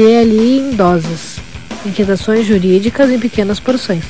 DLI 0.00 0.60
em 0.60 0.70
doses. 0.74 1.38
Inquietações 1.84 2.46
jurídicas 2.46 3.10
em 3.10 3.20
pequenas 3.20 3.60
porções. 3.60 4.02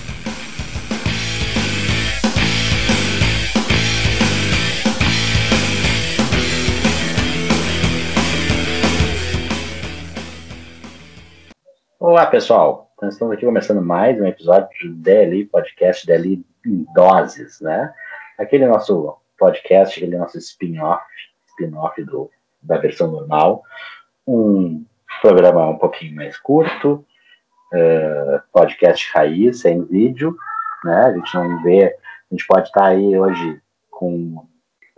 Olá, 11.99 12.25
pessoal. 12.27 12.93
Nós 13.03 13.15
estamos 13.15 13.35
aqui 13.35 13.45
começando 13.45 13.83
mais 13.83 14.17
um 14.21 14.27
episódio 14.27 14.69
do 14.85 14.95
DLI 14.95 15.47
Podcast, 15.47 16.07
DLI 16.07 16.47
em 16.65 16.87
Doses, 16.95 17.61
né? 17.61 17.93
Aquele 18.39 18.69
nosso 18.69 19.17
podcast, 19.37 19.99
aquele 19.99 20.17
nosso 20.17 20.39
spin-off, 20.39 21.03
spin-off 21.49 22.01
da 22.63 22.79
versão 22.79 23.11
normal. 23.11 23.65
Um 24.25 24.85
programa 25.21 25.69
um 25.69 25.79
pouquinho 25.79 26.15
mais 26.17 26.39
curto, 26.39 27.05
uh, 27.73 28.41
podcast 28.53 29.11
raiz, 29.13 29.61
sem 29.61 29.85
vídeo, 29.85 30.37
né? 30.85 31.07
A 31.07 31.13
gente 31.13 31.35
não 31.35 31.63
vê, 31.63 31.85
a 31.85 32.35
gente 32.35 32.47
pode 32.47 32.69
estar 32.69 32.87
aí 32.87 33.19
hoje 33.19 33.61
com 33.91 34.47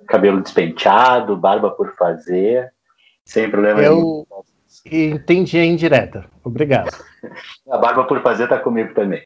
cabelo 0.07 0.41
despenteado, 0.41 1.37
barba 1.37 1.71
por 1.71 1.95
fazer, 1.95 2.73
sem 3.25 3.51
problema 3.51 3.81
Eu 3.81 3.95
nenhum. 3.95 5.13
entendi 5.15 5.59
a 5.59 5.65
indireta. 5.65 6.25
Obrigado. 6.45 6.91
A 7.71 7.79
barba 7.79 8.05
por 8.05 8.21
fazer 8.23 8.49
tá 8.49 8.59
comigo 8.59 8.95
também. 8.95 9.23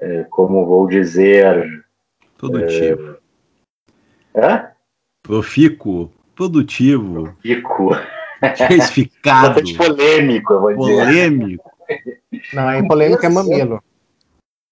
uh, 0.00 0.28
como 0.30 0.66
vou 0.66 0.86
dizer... 0.86 1.84
Produtivo. 2.36 3.16
Hã? 4.34 4.70
Profícuo, 5.22 6.12
produtivo. 6.34 7.32
Profícuo. 7.32 7.96
Especificado. 8.42 9.48
Bastante 9.48 9.76
polêmico, 9.76 10.52
eu 10.52 10.60
vou 10.60 10.76
dizer. 10.76 11.04
Polêmico. 11.04 11.70
Não, 12.52 12.70
é 12.70 12.86
polêmico 12.86 13.24
é 13.24 13.28
mamilo. 13.28 13.82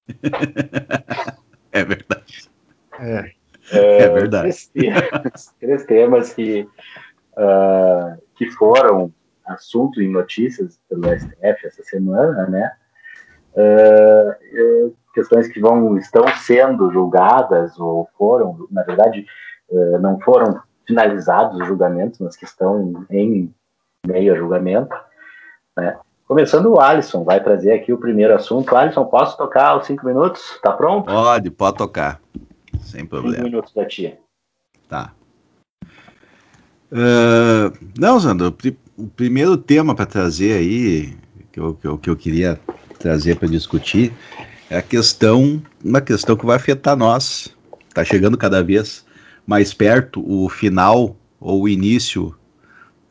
É 1.73 1.85
verdade. 1.85 2.49
É. 3.01 3.33
É, 3.73 4.03
É 4.03 4.09
verdade. 4.09 4.43
Três 4.43 4.67
temas, 4.69 5.55
três 5.59 5.85
temas 5.87 6.33
que, 6.35 6.69
ah, 7.37 8.17
que 8.37 8.49
foram 8.53 9.13
assunto 9.45 10.01
em 10.01 10.09
notícias 10.09 10.81
pelo 10.89 11.09
STF 11.19 11.67
essa 11.67 11.83
semana, 11.83 12.47
né? 12.47 12.73
Eh, 13.57 14.39
questões 15.15 15.47
que 15.49 15.61
vão 15.61 15.97
estão 15.97 16.27
sendo 16.39 16.91
julgadas 16.91 17.79
ou 17.79 18.09
foram, 18.19 18.67
na 18.71 18.83
verdade, 18.83 19.25
eh, 19.71 19.99
não 19.99 20.19
foram 20.21 20.61
finalizados 20.87 21.61
os 21.61 21.67
julgamentos, 21.67 22.19
mas 22.19 22.37
que 22.37 22.45
estão 22.45 23.06
em 23.11 23.53
meio 24.06 24.34
a 24.34 24.37
julgamento, 24.37 24.95
né? 25.77 25.99
Começando 26.27 26.67
o 26.67 26.81
Alisson, 26.81 27.22
vai 27.22 27.43
trazer 27.43 27.72
aqui 27.72 27.93
o 27.93 27.99
primeiro 27.99 28.34
assunto. 28.34 28.75
Alisson, 28.75 29.05
posso 29.05 29.37
tocar 29.37 29.77
os 29.77 29.87
cinco 29.87 30.06
minutos? 30.06 30.59
Tá 30.62 30.73
pronto? 30.73 31.05
Pode, 31.05 31.50
pode 31.50 31.77
tocar. 31.77 32.21
Sem 32.81 33.00
Cinco 33.00 33.11
problema. 33.11 33.44
minutos 33.44 33.73
da 33.75 33.84
tia. 33.84 34.19
Tá. 34.89 35.12
Ah, 36.94 37.73
não, 37.99 38.19
Zandro, 38.21 38.56
o 38.97 39.06
primeiro 39.09 39.56
tema 39.56 39.94
para 39.94 40.06
trazer 40.06 40.55
aí, 40.55 41.17
que 41.50 41.59
eu, 41.59 41.75
que 41.75 41.87
eu, 41.87 41.99
que 41.99 42.11
eu 42.11 42.17
queria 42.17 42.59
trazer 42.99 43.37
para 43.37 43.49
discutir, 43.49 44.12
é 44.71 44.78
a 44.78 44.83
questão, 44.83 45.61
uma 45.84 46.00
questão 46.00 46.37
que 46.37 46.47
vai 46.47 46.56
afetar 46.56 46.97
nós. 46.97 47.55
Está 47.89 48.05
chegando 48.05 48.39
cada 48.39 48.62
vez 48.62 49.05
mais 49.47 49.72
perto 49.75 50.22
o 50.27 50.49
final 50.49 51.16
ou 51.41 51.62
o 51.62 51.69
início 51.69 52.34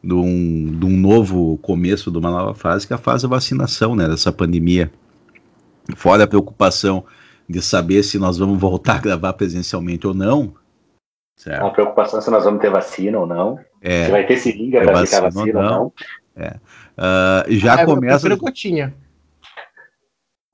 de 0.03 0.13
um, 0.13 0.77
de 0.79 0.85
um 0.85 0.97
novo 0.97 1.57
começo, 1.59 2.11
de 2.11 2.17
uma 2.17 2.29
nova 2.29 2.53
fase, 2.53 2.85
que 2.85 2.93
é 2.93 2.95
a 2.95 2.99
fase 2.99 3.23
da 3.23 3.29
vacinação, 3.29 3.95
né, 3.95 4.07
dessa 4.07 4.31
pandemia. 4.31 4.91
Fora 5.95 6.23
a 6.23 6.27
preocupação 6.27 7.05
de 7.47 7.61
saber 7.61 8.03
se 8.03 8.17
nós 8.17 8.37
vamos 8.37 8.59
voltar 8.59 8.95
a 8.95 8.99
gravar 9.01 9.33
presencialmente 9.33 10.07
ou 10.07 10.13
não, 10.13 10.53
certo? 11.37 11.61
Uma 11.61 11.73
preocupação 11.73 12.21
se 12.21 12.29
nós 12.31 12.43
vamos 12.43 12.61
ter 12.61 12.69
vacina 12.69 13.19
ou 13.19 13.27
não. 13.27 13.59
É, 13.81 14.05
Se 14.05 14.11
vai 14.11 14.25
ter 14.25 14.37
seringa 14.37 14.79
É 14.79 14.85
para 14.85 14.99
aplicar 14.99 15.21
vacina 15.21 15.59
ou 15.59 15.65
ou 15.65 15.71
não. 15.71 15.79
não. 15.79 15.93
ah, 16.97 17.45
já 17.49 17.75
Ah, 17.75 17.81
eu 17.83 17.85
começa. 17.87 18.19
prefiro 18.19 18.37
gotinha. 18.37 18.93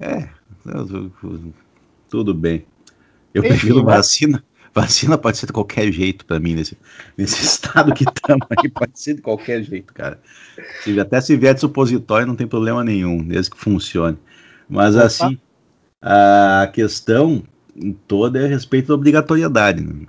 É, 0.01 0.29
tu- 0.63 1.09
tu- 1.21 1.53
tudo 2.09 2.33
bem. 2.33 2.65
Eu 3.33 3.41
Enfim, 3.43 3.49
prefiro 3.49 3.83
vacina. 3.83 4.43
Vacina 4.73 5.17
pode 5.17 5.37
ser 5.37 5.47
de 5.47 5.53
qualquer 5.53 5.91
jeito 5.91 6.25
pra 6.25 6.39
mim 6.39 6.55
nesse, 6.55 6.77
nesse 7.17 7.41
estado 7.43 7.93
que 7.93 8.03
estamos 8.03 8.47
aí, 8.57 8.69
pode 8.69 8.99
ser 8.99 9.15
de 9.15 9.21
qualquer 9.21 9.63
jeito, 9.63 9.93
cara. 9.93 10.19
Se, 10.83 10.99
até 10.99 11.19
se 11.21 11.35
vier 11.35 11.53
de 11.53 11.61
supositório 11.61 12.27
não 12.27 12.35
tem 12.35 12.47
problema 12.47 12.83
nenhum, 12.83 13.23
desde 13.23 13.51
que 13.51 13.57
funcione. 13.57 14.17
Mas 14.69 14.95
Opa. 14.95 15.05
assim, 15.05 15.39
a 16.01 16.69
questão 16.73 17.43
toda 18.07 18.39
é 18.39 18.45
a 18.45 18.47
respeito 18.47 18.87
da 18.87 18.93
obrigatoriedade. 18.93 19.81
né? 19.83 20.05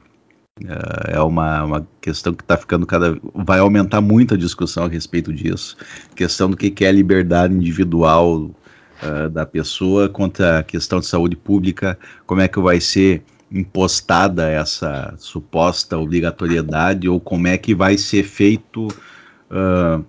É 1.09 1.21
uma, 1.21 1.65
uma 1.65 1.89
questão 2.01 2.35
que 2.35 2.43
está 2.43 2.57
ficando 2.57 2.87
cada. 2.87 3.19
Vai 3.35 3.61
aumentar 3.61 4.03
muito 4.03 4.35
a 4.35 4.37
discussão 4.37 4.85
a 4.85 4.89
respeito 4.89 5.33
disso. 5.33 5.77
Questão 6.15 6.51
do 6.51 6.57
que 6.57 6.71
que 6.71 6.85
é 6.85 6.93
liberdade 6.93 7.55
individual 7.55 8.51
ah, 9.03 9.29
da 9.29 9.47
pessoa 9.47 10.11
contra 10.11 10.59
a 10.59 10.63
questão 10.63 11.01
de 11.01 11.07
saúde 11.07 11.35
pública, 11.35 11.99
como 12.27 12.43
é 12.43 12.49
que 12.49 12.61
vai 12.61 12.81
ser 12.81 13.23
impostada 13.53 14.49
essa 14.49 15.15
suposta 15.19 15.99
obrigatoriedade 15.99 17.09
ou 17.09 17.19
como 17.21 17.49
é 17.49 17.59
que 17.59 17.75
vai 17.75 17.99
ser 17.99 18.23
feito, 18.23 18.89
ah, 19.51 20.01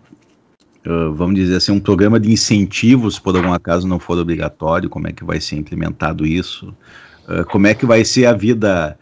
ah, 0.85 1.11
vamos 1.13 1.35
dizer 1.35 1.55
assim, 1.57 1.71
um 1.71 1.79
programa 1.79 2.19
de 2.19 2.31
incentivos, 2.31 3.17
por 3.19 3.35
algum 3.35 3.53
acaso 3.53 3.88
não 3.88 3.99
for 3.99 4.17
obrigatório, 4.19 4.89
como 4.89 5.07
é 5.07 5.11
que 5.11 5.23
vai 5.23 5.39
ser 5.41 5.55
implementado 5.57 6.25
isso, 6.25 6.75
Ah, 7.27 7.43
como 7.45 7.67
é 7.67 7.73
que 7.73 7.85
vai 7.85 8.03
ser 8.05 8.25
a 8.27 8.33
vida 8.33 8.97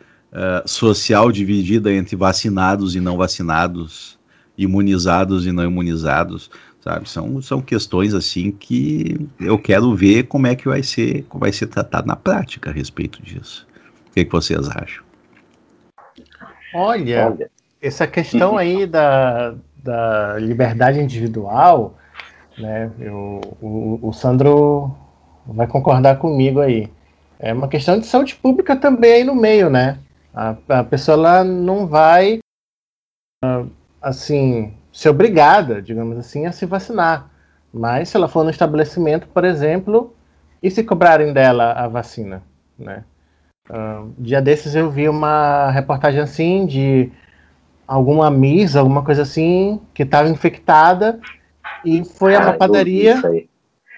social 0.65 1.31
dividida 1.31 1.91
entre 1.91 2.15
vacinados 2.15 2.95
e 2.95 2.99
não 2.99 3.17
vacinados, 3.17 4.19
imunizados 4.57 5.47
e 5.47 5.51
não 5.51 5.63
imunizados. 5.63 6.51
sabe? 6.81 7.09
São, 7.09 7.41
são 7.41 7.61
questões 7.61 8.13
assim 8.13 8.51
que 8.51 9.27
eu 9.39 9.57
quero 9.57 9.95
ver 9.95 10.23
como 10.27 10.47
é 10.47 10.55
que 10.55 10.67
vai 10.67 10.83
ser, 10.83 11.25
vai 11.33 11.51
ser 11.51 11.67
tratado 11.67 12.07
na 12.07 12.15
prática 12.15 12.69
a 12.69 12.73
respeito 12.73 13.21
disso. 13.23 13.67
O 14.09 14.13
que, 14.13 14.25
que 14.25 14.31
vocês 14.31 14.67
acham? 14.69 15.03
Olha, 16.73 17.27
Olha, 17.27 17.51
essa 17.81 18.05
questão 18.05 18.57
aí 18.57 18.85
da, 18.85 19.55
da 19.83 20.37
liberdade 20.37 20.99
individual, 20.99 21.95
né? 22.57 22.91
Eu, 22.99 23.41
o, 23.61 23.99
o 24.01 24.13
Sandro 24.13 24.95
vai 25.45 25.67
concordar 25.67 26.17
comigo 26.17 26.59
aí. 26.59 26.89
É 27.39 27.53
uma 27.53 27.67
questão 27.67 27.97
de 27.97 28.05
saúde 28.05 28.35
pública 28.35 28.75
também 28.75 29.13
aí 29.13 29.23
no 29.23 29.35
meio, 29.35 29.69
né? 29.69 29.99
A, 30.33 30.55
a 30.67 30.83
pessoa 30.83 31.17
lá 31.17 31.43
não 31.43 31.87
vai, 31.87 32.39
ah, 33.43 33.65
assim, 34.01 34.73
ser 34.91 35.09
obrigada, 35.09 35.81
digamos 35.81 36.17
assim, 36.17 36.45
a 36.45 36.51
se 36.51 36.65
vacinar. 36.65 37.31
Mas 37.73 38.09
se 38.09 38.17
ela 38.17 38.27
for 38.27 38.43
no 38.43 38.49
estabelecimento, 38.49 39.27
por 39.27 39.45
exemplo, 39.45 40.13
e 40.61 40.69
se 40.69 40.83
cobrarem 40.83 41.31
dela 41.31 41.71
a 41.71 41.87
vacina, 41.87 42.43
né? 42.77 43.03
Uh, 43.69 44.11
dia 44.17 44.41
desses 44.41 44.73
eu 44.73 44.89
vi 44.89 45.07
uma 45.07 45.69
reportagem 45.69 46.19
assim 46.19 46.65
de 46.65 47.11
alguma 47.87 48.31
Miss, 48.31 48.75
alguma 48.75 49.03
coisa 49.03 49.21
assim, 49.21 49.79
que 49.93 50.03
estava 50.03 50.27
infectada 50.27 51.19
e 51.85 52.03
foi 52.03 52.35
ah, 52.35 52.39
a 52.39 52.41
uma 52.43 52.53
padaria. 52.53 53.21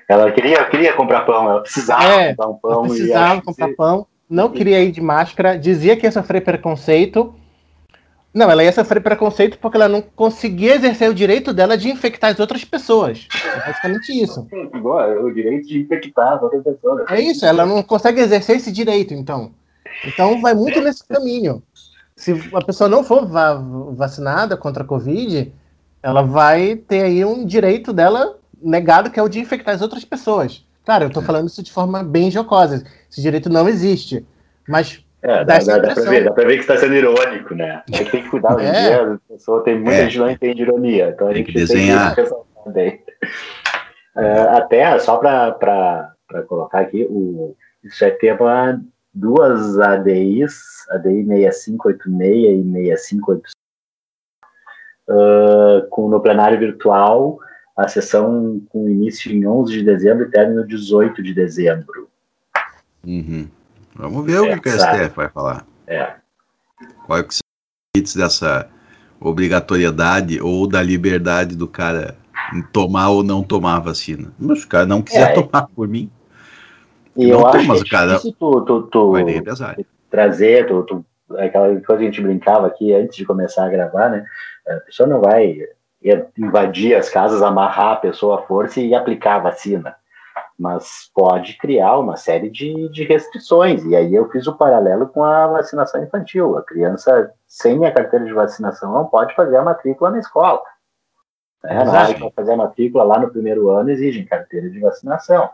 Ela 0.10 0.30
queria, 0.32 0.66
queria 0.66 0.94
comprar 0.94 1.22
pão, 1.22 1.50
ela 1.50 1.62
precisava 1.62 2.04
é, 2.04 2.36
comprar 2.36 2.48
um 2.50 2.54
pão. 2.56 2.82
Precisava 2.84 3.42
comprar 3.42 3.70
que... 3.70 3.76
pão, 3.76 4.08
não 4.30 4.50
queria 4.50 4.82
ir 4.82 4.92
de 4.92 5.02
máscara, 5.02 5.58
dizia 5.58 5.96
que 5.96 6.06
ia 6.06 6.12
sofrer 6.12 6.42
preconceito. 6.42 7.34
Não, 8.34 8.50
ela 8.50 8.64
ia 8.64 8.72
sofrer 8.72 9.02
preconceito 9.02 9.58
porque 9.58 9.76
ela 9.76 9.90
não 9.90 10.02
conseguia 10.02 10.76
exercer 10.76 11.10
o 11.10 11.14
direito 11.14 11.54
dela 11.54 11.78
de 11.78 11.90
infectar 11.90 12.32
as 12.32 12.40
outras 12.40 12.64
pessoas. 12.64 13.28
É 13.46 13.68
basicamente 13.68 14.22
isso. 14.22 14.48
o 14.52 15.32
direito 15.32 15.68
de 15.68 15.80
infectar 15.82 16.34
as 16.34 16.44
outras 16.44 16.64
pessoas. 16.64 17.10
É 17.10 17.20
isso, 17.20 17.46
ela 17.46 17.66
não 17.66 17.84
consegue 17.84 18.22
exercer 18.22 18.58
esse 18.58 18.72
direito, 18.72 19.14
então. 19.14 19.52
Então 20.06 20.42
vai 20.42 20.54
muito 20.54 20.82
nesse 20.82 21.06
caminho. 21.08 21.64
Se 22.16 22.34
a 22.54 22.64
pessoa 22.64 22.90
não 22.90 23.04
for 23.04 23.26
va 23.26 23.56
vacinada 23.94 24.56
contra 24.56 24.84
a 24.84 24.86
Covid, 24.86 25.52
ela 26.04 26.22
vai 26.22 26.76
ter 26.76 27.04
aí 27.04 27.24
um 27.26 27.46
direito 27.46 27.94
dela 27.94 28.38
negado, 28.62 29.10
que 29.10 29.20
é 29.20 29.24
o 29.24 29.30
de 29.30 29.40
infectar 29.40 29.74
as 29.74 29.82
outras 29.82 30.06
pessoas. 30.06 30.66
Claro, 30.86 31.06
eu 31.06 31.08
estou 31.08 31.24
falando 31.24 31.48
isso 31.48 31.64
de 31.64 31.72
forma 31.72 32.04
bem 32.04 32.32
jocosa. 32.32 32.84
Esse 33.10 33.22
direito 33.22 33.50
não 33.50 33.68
existe. 33.68 34.26
Mas. 34.68 35.04
É, 35.22 35.46
dá, 35.46 35.60
dá, 35.60 35.78
dá, 35.78 35.94
pra 35.94 36.04
ver, 36.04 36.24
dá 36.24 36.32
pra 36.32 36.46
ver 36.46 36.56
que 36.56 36.62
está 36.62 36.78
sendo 36.78 36.96
irônico, 36.96 37.54
né? 37.54 37.84
A 37.92 37.96
gente 37.96 38.10
tem 38.10 38.24
que 38.24 38.30
cuidar 38.30 38.56
hoje 38.56 38.66
em 38.66 38.70
é. 38.70 38.90
dia, 38.90 39.14
a 39.14 39.34
pessoa 39.34 39.64
tem 39.64 39.76
muita 39.76 39.94
é. 39.94 40.04
gente 40.06 40.18
não 40.18 40.32
entende 40.32 40.62
ironia. 40.64 41.10
Então 41.10 41.28
a 41.28 41.30
tem 41.30 41.38
gente 41.38 41.54
que 41.54 41.60
desenhar. 41.60 42.16
Tem 42.16 42.26
que 42.26 43.04
é, 44.18 44.42
até, 44.58 44.98
só 44.98 45.18
para 45.18 46.14
colocar 46.48 46.80
aqui, 46.80 47.06
o, 47.08 47.56
isso 47.84 48.04
é 48.04 48.10
tema 48.10 48.82
duas 49.14 49.78
ADIs, 49.80 50.86
ADI 50.90 51.26
6586 51.26 52.66
e 52.66 52.98
6585, 52.98 53.52
uh, 55.10 55.88
com, 55.90 56.10
no 56.10 56.22
plenário 56.22 56.60
virtual, 56.60 57.40
a 57.78 57.88
sessão 57.88 58.62
com 58.70 58.88
início 58.88 59.32
em 59.32 59.46
11 59.46 59.74
de 59.74 59.84
dezembro 59.84 60.26
e 60.26 60.32
término 60.32 60.66
18 60.66 61.22
de 61.24 61.34
dezembro. 61.34 62.10
Uhum. 63.06 63.48
Vamos 63.96 64.26
ver 64.26 64.36
é, 64.36 64.56
o 64.56 64.62
que 64.62 64.70
a 64.70 64.80
STF 64.80 65.16
vai 65.16 65.30
falar. 65.30 65.66
É. 65.88 66.16
Qual 67.06 67.20
é 67.20 67.24
que 67.24 67.34
são 67.34 67.42
os 67.42 67.96
limites 67.96 68.16
dessa 68.16 68.70
obrigatoriedade 69.20 70.42
ou 70.42 70.68
da 70.68 70.82
liberdade 70.82 71.56
do 71.56 71.68
cara 71.68 72.18
tomar 72.72 73.10
ou 73.10 73.24
não 73.24 73.44
tomar 73.44 73.78
a 73.78 73.80
vacina? 73.80 74.32
Mas 74.40 74.64
o 74.64 74.68
cara 74.68 74.86
não 74.86 75.02
quiser 75.02 75.32
é, 75.32 75.34
tomar 75.34 75.68
por 75.68 75.88
mim, 75.88 76.10
e 77.16 77.30
eu 77.30 77.46
acho 77.46 77.66
que 77.66 77.88
é 77.88 77.90
cara, 77.90 78.20
tu, 78.20 78.32
tu, 78.32 78.62
tu, 78.62 78.82
tu 78.84 79.14
trazer, 80.10 80.68
tu, 80.68 80.84
tu, 80.84 81.06
aquela 81.38 81.68
coisa 81.68 81.84
que 81.86 81.94
a 81.94 81.98
gente 81.98 82.22
brincava 82.22 82.68
aqui 82.68 82.94
antes 82.94 83.16
de 83.16 83.26
começar 83.26 83.66
a 83.66 83.70
gravar, 83.70 84.10
né? 84.10 84.26
A 84.68 84.76
pessoa 84.82 85.08
não 85.08 85.22
vai 85.22 85.60
invadir 86.38 86.96
as 86.96 87.10
casas, 87.10 87.42
amarrar 87.42 87.94
a 87.94 87.96
pessoa 87.98 88.40
à 88.40 88.42
força 88.44 88.80
e 88.80 88.94
aplicar 88.94 89.36
a 89.36 89.40
vacina. 89.40 89.96
Mas 90.58 91.10
pode 91.14 91.58
criar 91.58 91.98
uma 91.98 92.18
série 92.18 92.50
de, 92.50 92.90
de 92.90 93.04
restrições. 93.04 93.84
E 93.86 93.96
aí 93.96 94.14
eu 94.14 94.30
fiz 94.30 94.46
o 94.48 94.56
paralelo 94.56 95.08
com 95.08 95.24
a 95.24 95.48
vacinação 95.48 96.04
infantil. 96.04 96.58
A 96.58 96.64
criança 96.64 97.32
sem 97.48 97.84
a 97.86 97.92
carteira 97.92 98.26
de 98.26 98.34
vacinação 98.34 98.94
não 98.94 99.06
pode 99.06 99.34
fazer 99.36 99.58
a 99.58 99.64
matrícula 99.64 100.12
na 100.12 100.20
escola. 100.20 100.62
Né? 101.64 101.80
Que 102.14 102.20
vai 102.22 102.32
fazer 102.36 102.54
a 102.54 102.58
matrícula 102.58 103.04
lá 103.04 103.20
no 103.20 103.32
primeiro 103.32 103.70
ano, 103.70 103.90
exigem 103.90 104.26
carteira 104.26 104.70
de 104.70 104.80
vacinação. 104.80 105.50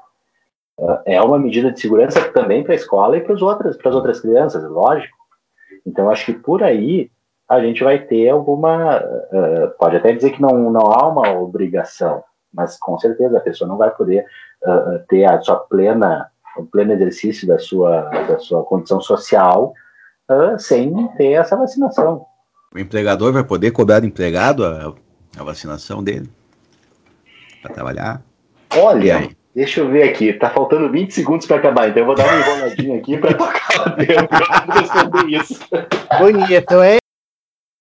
É, 1.06 1.20
uma 1.22 1.40
medida 1.40 1.72
de 1.72 1.80
segurança 1.80 2.22
também 2.32 2.64
para 2.64 2.74
a 2.74 2.76
escola 2.76 3.18
e 3.18 3.22
para 3.22 3.34
as 3.34 3.42
outras, 3.42 3.76
para 3.76 3.90
as 3.90 3.96
outras 3.96 4.20
crianças, 4.20 4.64
lógico. 4.64 5.18
Então, 5.86 6.10
acho 6.10 6.26
que 6.26 6.34
por 6.34 6.62
aí 6.62 7.10
a 7.50 7.60
gente 7.62 7.84
vai 7.84 8.00
ter 8.00 8.30
alguma. 8.30 9.00
Uh, 9.00 9.72
pode 9.80 9.96
até 9.96 10.12
dizer 10.12 10.32
que 10.32 10.42
não, 10.42 10.70
não 10.70 10.92
há 10.92 11.08
uma 11.08 11.32
obrigação, 11.40 12.24
mas 12.54 12.78
com 12.78 13.00
certeza 13.00 13.38
a 13.38 13.42
pessoa 13.42 13.68
não 13.68 13.78
vai 13.78 13.90
poder 13.90 14.26
uh, 14.66 15.00
ter 15.08 15.26
a 15.26 15.42
sua 15.42 15.56
plena, 15.56 16.30
o 16.58 16.66
pleno 16.66 16.94
exercício 16.94 17.48
da 17.48 17.58
sua, 17.58 18.02
da 18.02 18.38
sua 18.38 18.64
condição 18.64 19.00
social 19.00 19.74
uh, 20.30 20.60
sem 20.60 21.08
ter 21.16 21.32
essa 21.34 21.56
vacinação. 21.56 22.26
O 22.76 22.78
empregador 22.78 23.32
vai 23.32 23.44
poder 23.44 23.72
cobrar 23.72 24.02
do 24.02 24.06
empregado 24.06 24.66
a, 24.66 24.94
a 25.40 25.44
vacinação 25.44 26.04
dele 26.04 26.30
para 27.62 27.74
trabalhar? 27.74 28.22
Olha, 28.76 29.30
Deixa 29.58 29.80
eu 29.80 29.90
ver 29.90 30.04
aqui, 30.04 30.32
tá 30.34 30.52
faltando 30.52 30.88
20 30.92 31.10
segundos 31.10 31.48
para 31.48 31.58
acabar, 31.58 31.90
então 31.90 32.04
eu 32.04 32.06
vou 32.06 32.14
dar 32.14 32.26
uma 32.28 32.40
enroladinha 32.42 33.00
aqui 33.00 33.18
para 33.18 33.34
tocar 33.34 33.88
o 33.88 33.96
tempo 33.96 34.28
para 34.28 34.80
responder 34.80 35.36
isso. 35.36 35.68
Bonito, 36.20 36.84
hein? 36.84 37.00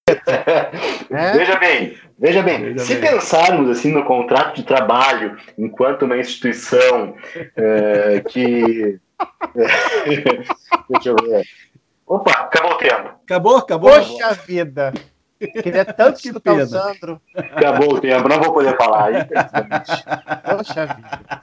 É? 0.08 1.32
Veja 1.36 1.56
bem, 1.56 1.98
veja 2.18 2.42
bem, 2.42 2.62
veja 2.62 2.78
se 2.78 2.94
bem. 2.94 3.10
pensarmos 3.10 3.68
assim 3.68 3.92
no 3.92 4.04
contrato 4.04 4.56
de 4.56 4.62
trabalho 4.62 5.36
enquanto 5.58 6.06
uma 6.06 6.16
instituição 6.16 7.14
é, 7.54 8.22
que. 8.26 8.98
Deixa 10.88 11.10
eu 11.10 11.16
ver. 11.16 11.44
Opa, 12.06 12.30
acabou 12.30 12.72
o 12.72 12.78
tempo. 12.78 13.10
Acabou, 13.24 13.56
acabou. 13.58 13.90
Poxa 13.90 14.32
vida! 14.32 14.94
Queria 15.38 15.84
tanto 15.84 16.20
que 16.20 16.28
escutar 16.28 16.54
o 16.54 16.66
Sandro. 16.66 17.20
Acabou 17.34 17.94
o 17.94 18.00
tempo, 18.00 18.28
não 18.28 18.40
vou 18.40 18.54
poder 18.54 18.74
falar. 18.78 19.28
Poxa 20.42 20.86
vida. 20.86 21.42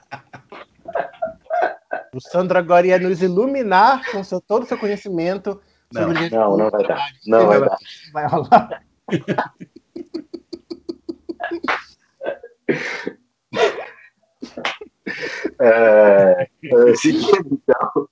O 2.14 2.20
Sandro 2.20 2.56
agora 2.56 2.86
ia 2.86 2.96
nos 2.98 3.20
iluminar 3.22 4.10
com 4.12 4.22
seu, 4.22 4.40
todo 4.40 4.62
o 4.62 4.66
seu 4.66 4.78
conhecimento 4.78 5.60
não, 5.92 6.02
sobre 6.02 6.30
Não, 6.30 6.56
não 6.56 6.70
vai 6.70 6.86
dar. 6.86 7.04
Não 7.26 7.46
vai, 7.46 7.58
vai 7.58 7.68
dar. 7.68 7.76
Vai 8.12 8.28
rolar. 8.28 8.84
é, 15.60 16.48
é, 16.64 16.94
seguindo, 16.96 17.46
então. 17.52 18.08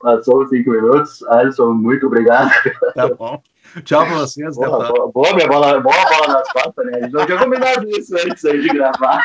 Passou 0.00 0.46
cinco 0.46 0.70
minutos. 0.70 1.22
Alisson, 1.24 1.72
muito 1.72 2.06
obrigado. 2.06 2.50
Tá 2.94 3.08
bom. 3.08 3.42
Tchau 3.84 4.06
pra 4.06 4.18
vocês. 4.18 4.54
Boa, 4.56 4.92
boa, 4.92 5.10
boa, 5.12 5.34
minha 5.34 5.48
bola, 5.48 5.80
boa 5.80 6.08
bola 6.08 6.34
nas 6.34 6.52
costas, 6.52 6.86
né? 6.86 6.92
A 6.94 7.00
gente 7.02 7.12
não 7.12 7.26
tinha 7.26 7.38
combinado 7.38 7.90
isso 7.90 8.16
antes 8.16 8.44
aí 8.44 8.60
de 8.60 8.68
gravar. 8.68 9.24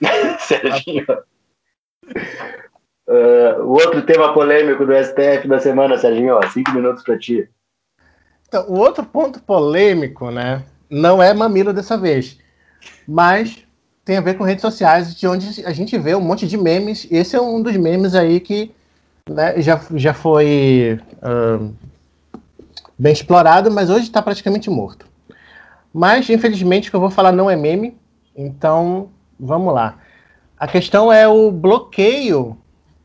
Serginho. 0.40 1.06
Uh, 3.06 3.62
o 3.62 3.72
outro 3.72 4.02
tema 4.02 4.32
polêmico 4.32 4.86
do 4.86 4.92
STF 4.92 5.46
da 5.46 5.58
semana, 5.58 5.98
Serginho, 5.98 6.38
cinco 6.52 6.72
minutos 6.72 7.02
para 7.02 7.18
ti. 7.18 7.48
Então, 8.48 8.66
o 8.68 8.78
outro 8.78 9.04
ponto 9.04 9.40
polêmico, 9.42 10.30
né, 10.30 10.62
não 10.88 11.22
é 11.22 11.34
mamilo 11.34 11.72
dessa 11.72 11.98
vez, 11.98 12.38
mas 13.06 13.64
tem 14.04 14.16
a 14.16 14.20
ver 14.20 14.34
com 14.34 14.44
redes 14.44 14.62
sociais, 14.62 15.14
de 15.14 15.26
onde 15.26 15.64
a 15.64 15.72
gente 15.72 15.96
vê 15.98 16.14
um 16.14 16.20
monte 16.20 16.46
de 16.46 16.56
memes. 16.56 17.06
Esse 17.10 17.36
é 17.36 17.40
um 17.40 17.62
dos 17.62 17.76
memes 17.76 18.14
aí 18.14 18.38
que 18.38 18.70
né, 19.28 19.60
já, 19.60 19.80
já 19.94 20.12
foi 20.12 21.00
uh, 21.22 21.74
bem 22.98 23.12
explorado, 23.12 23.70
mas 23.70 23.88
hoje 23.88 24.04
está 24.04 24.20
praticamente 24.20 24.68
morto. 24.68 25.06
Mas, 25.92 26.28
infelizmente, 26.28 26.88
o 26.88 26.90
que 26.90 26.96
eu 26.96 27.00
vou 27.00 27.10
falar 27.10 27.32
não 27.32 27.48
é 27.48 27.56
meme, 27.56 27.96
então 28.36 29.10
vamos 29.38 29.72
lá. 29.74 29.98
A 30.58 30.66
questão 30.66 31.12
é 31.12 31.26
o 31.26 31.50
bloqueio 31.50 32.56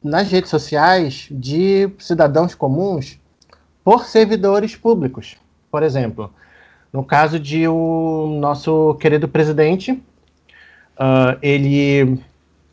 nas 0.03 0.31
redes 0.31 0.49
sociais 0.49 1.27
de 1.29 1.89
cidadãos 1.99 2.55
comuns 2.55 3.19
por 3.83 4.05
servidores 4.05 4.75
públicos. 4.75 5.35
Por 5.71 5.83
exemplo, 5.83 6.31
no 6.91 7.03
caso 7.03 7.39
de 7.39 7.67
o 7.67 8.37
nosso 8.39 8.95
querido 8.95 9.27
presidente, 9.27 9.91
uh, 9.91 11.37
ele, 11.41 12.19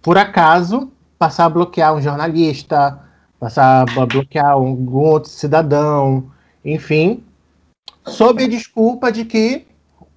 por 0.00 0.16
acaso, 0.16 0.90
passar 1.18 1.46
a 1.46 1.50
bloquear 1.50 1.94
um 1.94 2.00
jornalista, 2.00 3.00
passar 3.38 3.86
a 3.98 4.06
bloquear 4.06 4.50
algum 4.50 4.98
outro 4.98 5.30
cidadão, 5.30 6.30
enfim, 6.64 7.22
sob 8.04 8.44
a 8.44 8.48
desculpa 8.48 9.10
de 9.10 9.24
que 9.24 9.66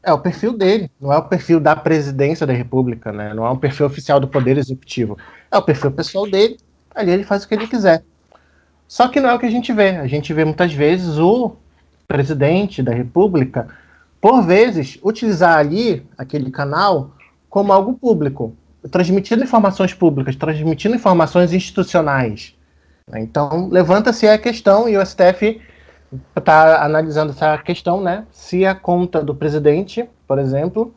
É 0.09 0.13
o 0.13 0.17
perfil 0.17 0.57
dele, 0.57 0.89
não 0.99 1.13
é 1.13 1.17
o 1.17 1.23
perfil 1.23 1.59
da 1.59 1.75
presidência 1.75 2.47
da 2.47 2.51
República, 2.51 3.11
né? 3.11 3.31
Não 3.31 3.45
é 3.45 3.51
um 3.51 3.57
perfil 3.57 3.85
oficial 3.85 4.19
do 4.19 4.27
Poder 4.27 4.57
Executivo. 4.57 5.15
É 5.51 5.57
o 5.57 5.61
perfil 5.61 5.91
pessoal 5.91 6.27
dele, 6.27 6.57
ali 6.95 7.11
ele 7.11 7.23
faz 7.23 7.43
o 7.43 7.47
que 7.47 7.53
ele 7.53 7.67
quiser. 7.67 8.03
Só 8.87 9.07
que 9.07 9.19
não 9.19 9.29
é 9.29 9.35
o 9.35 9.39
que 9.39 9.45
a 9.45 9.51
gente 9.51 9.71
vê. 9.71 9.89
A 9.89 10.07
gente 10.07 10.33
vê 10.33 10.43
muitas 10.43 10.73
vezes 10.73 11.19
o 11.19 11.55
presidente 12.07 12.81
da 12.81 12.91
República, 12.91 13.67
por 14.19 14.41
vezes, 14.41 14.97
utilizar 15.03 15.59
ali 15.59 16.03
aquele 16.17 16.49
canal 16.49 17.11
como 17.47 17.71
algo 17.71 17.93
público, 17.93 18.55
transmitindo 18.89 19.43
informações 19.43 19.93
públicas, 19.93 20.35
transmitindo 20.35 20.95
informações 20.95 21.53
institucionais. 21.53 22.55
Então, 23.13 23.69
levanta-se 23.69 24.27
a 24.27 24.39
questão 24.39 24.89
e 24.89 24.97
o 24.97 25.05
STF 25.05 25.61
está 26.35 26.83
analisando 26.83 27.31
essa 27.31 27.57
questão, 27.57 28.01
né? 28.01 28.25
Se 28.31 28.65
a 28.65 28.73
conta 28.73 29.23
do 29.23 29.35
presidente, 29.35 30.09
por 30.27 30.39
exemplo, 30.39 30.93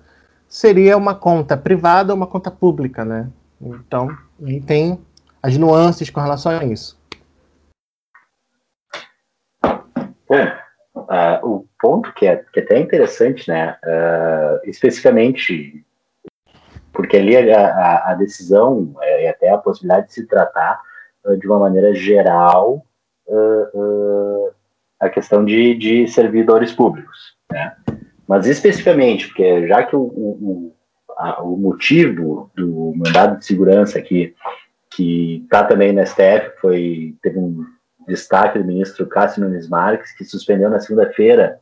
seria 0.48 0.96
uma 0.96 1.14
conta 1.14 1.56
privada 1.56 2.12
ou 2.12 2.16
uma 2.16 2.26
conta 2.26 2.50
pública, 2.50 3.04
né? 3.04 3.28
Então, 3.60 4.08
aí 4.44 4.60
tem 4.60 4.98
as 5.42 5.56
nuances 5.56 6.10
com 6.10 6.20
relação 6.20 6.52
a 6.52 6.64
isso. 6.64 7.00
Bom, 10.28 10.46
uh, 10.94 11.46
o 11.46 11.66
ponto 11.80 12.12
que 12.14 12.26
é, 12.26 12.36
que 12.52 12.60
é 12.60 12.62
até 12.62 12.78
interessante, 12.78 13.48
né? 13.48 13.76
Uh, 13.84 14.68
especificamente 14.68 15.84
porque 16.92 17.16
ali 17.16 17.34
a, 17.50 18.10
a, 18.10 18.14
decisão 18.14 18.94
é, 19.00 19.24
e 19.24 19.28
até 19.28 19.48
a 19.48 19.56
possibilidade 19.56 20.08
de 20.08 20.12
se 20.12 20.26
tratar 20.26 20.80
uh, 21.24 21.36
de 21.36 21.46
uma 21.46 21.58
maneira 21.58 21.94
geral 21.94 22.84
a 25.02 25.10
questão 25.10 25.44
de, 25.44 25.74
de 25.74 26.06
servidores 26.06 26.72
públicos, 26.72 27.36
né? 27.50 27.74
Mas 28.28 28.46
especificamente, 28.46 29.26
porque 29.26 29.66
já 29.66 29.82
que 29.82 29.96
o, 29.96 30.00
o, 30.00 30.76
a, 31.18 31.42
o 31.42 31.56
motivo 31.56 32.50
do 32.54 32.94
mandado 32.96 33.38
de 33.38 33.44
segurança 33.44 33.98
aqui, 33.98 34.32
que 34.94 35.42
está 35.42 35.64
também 35.64 35.92
na 35.92 36.06
STF, 36.06 36.52
foi, 36.60 37.16
teve 37.20 37.36
um 37.36 37.64
destaque 38.06 38.60
do 38.60 38.64
ministro 38.64 39.08
Cássio 39.08 39.42
Nunes 39.42 39.68
Marques, 39.68 40.12
que 40.16 40.24
suspendeu 40.24 40.70
na 40.70 40.78
segunda-feira, 40.78 41.58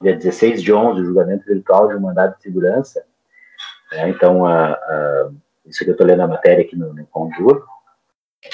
dia 0.00 0.16
16 0.16 0.62
de 0.62 0.72
11, 0.72 1.00
o 1.00 1.04
julgamento 1.04 1.44
virtual 1.46 1.88
de 1.88 1.96
um 1.96 2.00
mandado 2.00 2.36
de 2.36 2.42
segurança. 2.42 3.04
É, 3.92 4.08
então, 4.08 4.46
a, 4.46 4.72
a, 4.72 5.30
isso 5.66 5.82
que 5.82 5.90
eu 5.90 5.94
estou 5.94 6.06
lendo 6.06 6.22
a 6.22 6.28
matéria 6.28 6.64
aqui 6.64 6.76
no, 6.76 6.94
no 6.94 7.04
Conjuro. 7.06 7.64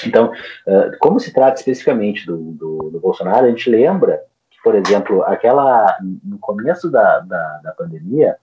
Então, 0.03 0.31
uh, 0.31 0.97
como 0.99 1.19
se 1.19 1.31
trata 1.31 1.59
especificamente 1.59 2.25
do, 2.25 2.37
do, 2.37 2.89
do 2.89 2.99
Bolsonaro, 2.99 3.45
a 3.45 3.49
gente 3.49 3.69
lembra 3.69 4.21
por 4.63 4.75
exemplo, 4.75 5.23
aquela 5.23 5.97
no 6.23 6.37
começo 6.39 6.89
da, 6.89 7.19
da, 7.19 7.59
da 7.63 7.71
pandemia, 7.71 8.37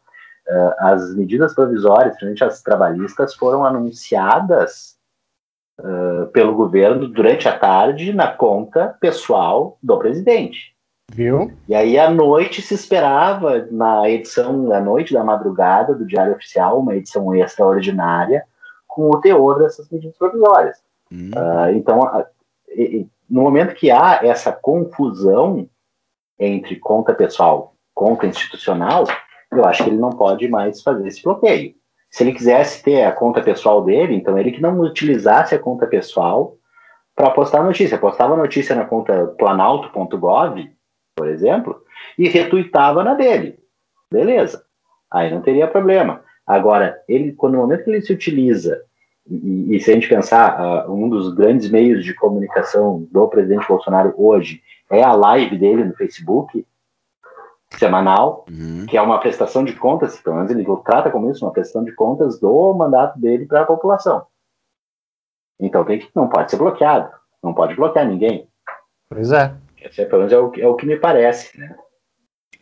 uh, 0.49 0.73
as 0.79 1.15
medidas 1.15 1.55
provisórias, 1.55 2.17
principalmente 2.17 2.45
as 2.45 2.63
trabalhistas, 2.63 3.35
foram 3.35 3.65
anunciadas 3.65 4.97
uh, 5.81 6.27
pelo 6.29 6.55
governo 6.55 7.09
durante 7.09 7.49
a 7.49 7.57
tarde 7.57 8.13
na 8.13 8.29
conta 8.29 8.97
pessoal 9.01 9.79
do 9.83 9.99
presidente. 9.99 10.77
Viu? 11.11 11.53
E 11.67 11.75
aí 11.75 11.99
à 11.99 12.11
noite 12.11 12.61
se 12.61 12.75
esperava 12.75 13.67
na 13.71 14.11
edição 14.11 14.71
à 14.73 14.81
noite 14.81 15.15
da 15.15 15.25
madrugada 15.25 15.95
do 15.95 16.05
Diário 16.05 16.35
Oficial, 16.35 16.81
uma 16.81 16.97
edição 16.97 17.35
extraordinária 17.35 18.45
com 18.87 19.09
o 19.09 19.21
teor 19.21 19.59
dessas 19.59 19.89
medidas 19.89 20.19
provisórias. 20.19 20.83
Hum. 21.11 21.31
Uh, 21.35 21.71
então, 21.71 22.27
no 23.31 23.43
momento 23.43 23.75
que 23.75 23.91
há 23.91 24.21
essa 24.23 24.53
confusão 24.53 25.69
entre 26.38 26.76
conta 26.76 27.14
pessoal 27.14 27.75
conta 27.99 28.28
institucional, 28.28 29.04
eu 29.50 29.64
acho 29.64 29.83
que 29.83 29.90
ele 29.90 29.99
não 29.99 30.11
pode 30.11 30.47
mais 30.47 30.80
fazer 30.83 31.09
esse 31.09 31.21
bloqueio. 31.21 31.75
Se 32.09 32.23
ele 32.23 32.33
quisesse 32.33 32.80
ter 32.80 33.02
a 33.02 33.11
conta 33.11 33.42
pessoal 33.42 33.83
dele, 33.83 34.14
então 34.14 34.38
ele 34.38 34.52
que 34.52 34.62
não 34.62 34.78
utilizasse 34.78 35.52
a 35.52 35.59
conta 35.59 35.85
pessoal 35.85 36.57
para 37.16 37.30
postar 37.30 37.64
notícia. 37.64 37.99
Postava 37.99 38.37
notícia 38.37 38.76
na 38.76 38.85
conta 38.85 39.35
planalto.gov, 39.37 40.71
por 41.16 41.28
exemplo, 41.28 41.83
e 42.16 42.28
retuitava 42.28 43.02
na 43.02 43.14
dele. 43.14 43.59
Beleza. 44.12 44.64
Aí 45.11 45.30
não 45.30 45.42
teria 45.42 45.66
problema. 45.66 46.23
Agora, 46.47 47.02
ele, 47.09 47.33
quando 47.33 47.54
no 47.54 47.61
momento 47.62 47.85
que 47.85 47.90
ele 47.90 48.00
se 48.00 48.12
utiliza, 48.12 48.80
e, 49.30 49.76
e 49.76 49.80
se 49.80 49.90
a 49.90 49.94
gente 49.94 50.08
pensar, 50.08 50.87
uh, 50.87 50.92
um 50.92 51.08
dos 51.08 51.35
grandes 51.35 51.70
meios 51.70 52.04
de 52.04 52.14
comunicação 52.14 53.06
do 53.11 53.28
presidente 53.28 53.68
Bolsonaro 53.68 54.14
hoje 54.16 54.62
é 54.90 55.02
a 55.02 55.12
live 55.12 55.58
dele 55.58 55.85
no 55.85 55.94
Facebook, 55.94 56.66
semanal, 57.76 58.47
uhum. 58.50 58.87
que 58.87 58.97
é 58.97 59.02
uma 59.02 59.20
prestação 59.20 59.62
de 59.62 59.75
contas, 59.75 60.18
pelo 60.20 60.37
menos 60.37 60.50
ele 60.50 60.64
trata 60.85 61.11
como 61.11 61.30
isso, 61.30 61.44
uma 61.44 61.52
prestação 61.52 61.85
de 61.85 61.92
contas 61.92 62.40
do 62.40 62.73
mandato 62.73 63.18
dele 63.18 63.44
para 63.44 63.62
a 63.62 63.66
população. 63.66 64.26
Então 65.61 65.85
tem 65.85 65.99
que, 65.99 66.08
não 66.14 66.28
pode 66.28 66.50
ser 66.50 66.56
bloqueado, 66.56 67.11
não 67.42 67.52
pode 67.52 67.75
bloquear 67.75 68.08
ninguém. 68.08 68.49
Pois 69.11 69.32
é. 69.32 69.54
Esse 69.80 70.00
é, 70.00 70.04
pelo 70.06 70.20
menos 70.20 70.32
é 70.32 70.38
o, 70.38 70.52
é 70.56 70.66
o 70.66 70.75
que 70.75 70.87
me 70.87 70.97
parece, 70.97 71.58
né? 71.58 71.76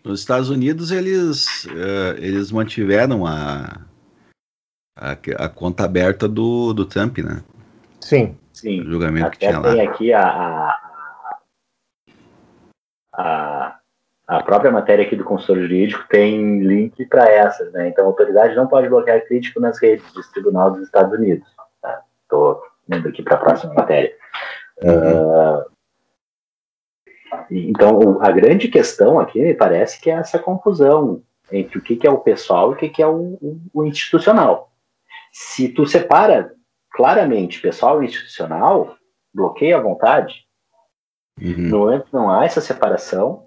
Nos 0.05 0.21
Estados 0.21 0.51
Unidos 0.51 0.91
eles, 0.91 1.65
uh, 1.67 2.17
eles 2.19 2.51
mantiveram 2.53 3.27
a, 3.27 3.86
a, 4.97 5.13
a, 5.13 5.49
conta 5.49 5.85
aberta 5.85 6.27
do, 6.27 6.73
do 6.73 6.87
Trump, 6.87 7.19
né? 7.19 7.43
Sim. 8.01 8.37
Sim. 8.53 8.81
O 8.81 8.91
julgamento 8.91 9.27
Até 9.27 9.37
que 9.37 9.47
tinha 9.47 9.61
tem 9.61 9.87
lá. 9.87 9.93
aqui 9.93 10.13
a, 10.15 10.23
a, 10.23 11.39
a, 13.13 13.79
a 14.27 14.43
própria 14.43 14.71
matéria 14.71 15.05
aqui 15.05 15.15
do 15.15 15.25
consultor 15.25 15.59
jurídico 15.59 16.07
tem 16.09 16.61
link 16.61 17.05
para 17.07 17.31
essas, 17.31 17.71
né? 17.73 17.89
Então, 17.89 18.05
a 18.05 18.09
autoridade 18.09 18.57
não 18.57 18.67
pode 18.67 18.89
bloquear 18.89 19.27
crítico 19.27 19.61
nas 19.61 19.79
redes 19.79 20.11
do 20.15 20.23
Tribunal 20.33 20.71
dos 20.71 20.85
Estados 20.85 21.13
Unidos. 21.13 21.47
Estou 22.23 22.55
tá? 22.55 22.97
indo 22.97 23.09
aqui 23.09 23.23
para 23.23 23.35
a 23.35 23.41
próxima 23.41 23.75
matéria. 23.75 24.15
Uhum. 24.83 25.59
Uh, 25.59 25.65
então, 27.51 28.23
a 28.23 28.31
grande 28.31 28.69
questão 28.69 29.21
aqui 29.21 29.43
me 29.43 29.53
parece 29.53 30.01
que 30.01 30.11
é 30.11 30.15
essa 30.15 30.39
confusão 30.39 31.23
entre 31.53 31.79
o 31.79 31.83
que, 31.83 31.97
que 31.97 32.07
é 32.07 32.11
o 32.11 32.19
pessoal 32.19 32.71
e 32.71 32.75
o 32.75 32.77
que, 32.77 32.89
que 32.89 33.03
é 33.03 33.07
o, 33.07 33.39
o, 33.41 33.61
o 33.75 33.85
institucional. 33.85 34.73
Se 35.39 35.69
tu 35.69 35.87
separa 35.87 36.55
claramente 36.91 37.61
pessoal 37.61 38.03
e 38.03 38.07
institucional, 38.07 38.97
bloqueia 39.35 39.77
à 39.77 39.81
vontade, 39.81 40.47
Uhum. 41.41 41.69
No 41.69 41.79
momento 41.81 42.07
não 42.13 42.31
há 42.31 42.45
essa 42.45 42.61
separação. 42.61 43.47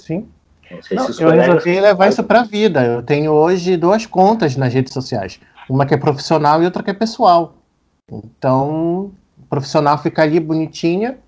Sim. 0.00 0.28
Não 0.70 0.78
não, 0.96 1.20
eu 1.20 1.30
resolvi 1.30 1.80
levar 1.80 2.08
isso 2.08 2.24
para 2.24 2.40
a 2.40 2.44
vida. 2.44 2.84
Eu 2.84 3.02
tenho 3.02 3.32
hoje 3.32 3.76
duas 3.76 4.06
contas 4.06 4.56
nas 4.56 4.72
redes 4.72 4.92
sociais. 4.92 5.40
Uma 5.68 5.86
que 5.86 5.94
é 5.94 5.96
profissional 5.96 6.62
e 6.62 6.64
outra 6.64 6.82
que 6.82 6.90
é 6.90 6.94
pessoal. 6.94 7.54
Então, 8.10 9.12
profissional 9.48 9.98
fica 9.98 10.22
ali 10.22 10.40
bonitinha 10.40 11.18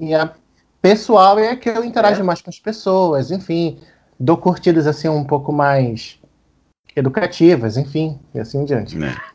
e 0.00 0.14
a 0.14 0.32
pessoal 0.80 1.38
é 1.38 1.54
que 1.56 1.68
eu 1.68 1.84
interajo 1.84 2.20
é. 2.20 2.24
mais 2.24 2.42
com 2.42 2.50
as 2.50 2.58
pessoas, 2.58 3.30
enfim, 3.30 3.80
dou 4.18 4.36
curtidas 4.36 4.86
assim 4.86 5.08
um 5.08 5.24
pouco 5.24 5.52
mais 5.52 6.20
educativas, 6.96 7.76
enfim, 7.76 8.18
e 8.34 8.40
assim 8.40 8.62
em 8.62 8.64
diante. 8.64 8.96
É. 9.02 9.34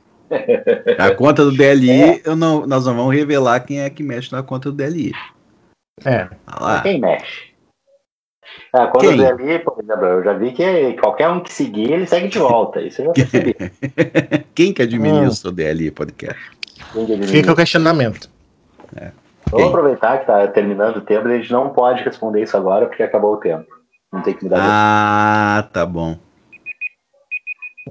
A 0.98 1.14
conta 1.16 1.44
do 1.44 1.52
DLI, 1.52 1.92
é. 1.92 2.22
eu 2.24 2.36
não, 2.36 2.66
nós 2.66 2.86
não 2.86 2.96
vamos 2.96 3.16
revelar 3.16 3.62
quem 3.62 3.82
é 3.82 3.90
que 3.90 4.04
mexe 4.04 4.32
na 4.32 4.44
conta 4.44 4.72
do 4.72 4.78
DLI. 4.78 5.12
É. 6.06 6.30
Ah 6.48 6.82
quem 6.82 7.00
mexe? 7.00 7.50
A 8.74 8.88
conta 8.88 9.08
quem? 9.08 9.18
do 9.18 9.24
DLI, 9.24 9.60
por 9.60 9.82
exemplo, 9.82 10.06
eu 10.06 10.24
já 10.24 10.34
vi 10.34 10.52
que 10.52 10.94
qualquer 10.94 11.30
um 11.30 11.40
que 11.40 11.52
seguir, 11.52 11.92
ele 11.92 12.06
segue 12.06 12.28
de 12.28 12.40
volta. 12.40 12.82
Isso 12.82 13.02
eu 13.02 13.06
já 13.08 13.14
percebi. 13.14 13.56
quem 14.54 14.74
que 14.74 14.84
administra 14.84 15.50
hum. 15.50 15.54
o 15.54 15.56
DLI 15.56 15.92
podcast? 15.92 16.60
Fica 17.28 17.52
o 17.52 17.56
questionamento. 17.56 18.30
É. 18.96 19.12
Vamos 19.52 19.70
aproveitar 19.70 20.18
que 20.18 20.24
está 20.24 20.48
terminando 20.48 20.98
o 20.98 21.02
tempo, 21.02 21.28
a 21.28 21.38
gente 21.38 21.52
não 21.52 21.70
pode 21.70 22.04
responder 22.04 22.44
isso 22.44 22.56
agora 22.56 22.86
porque 22.86 23.02
acabou 23.02 23.34
o 23.34 23.38
tempo. 23.38 23.68
Não 24.14 24.22
tem 24.22 24.34
que 24.34 24.44
me 24.44 24.50
dar. 24.50 24.60
Ah, 24.62 25.68
tá 25.74 25.86
bom. 25.86 26.18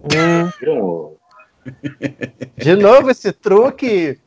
Hum. 0.04 1.16
De 2.56 2.76
novo 2.76 3.10
esse 3.10 3.32
truque. 3.32 4.18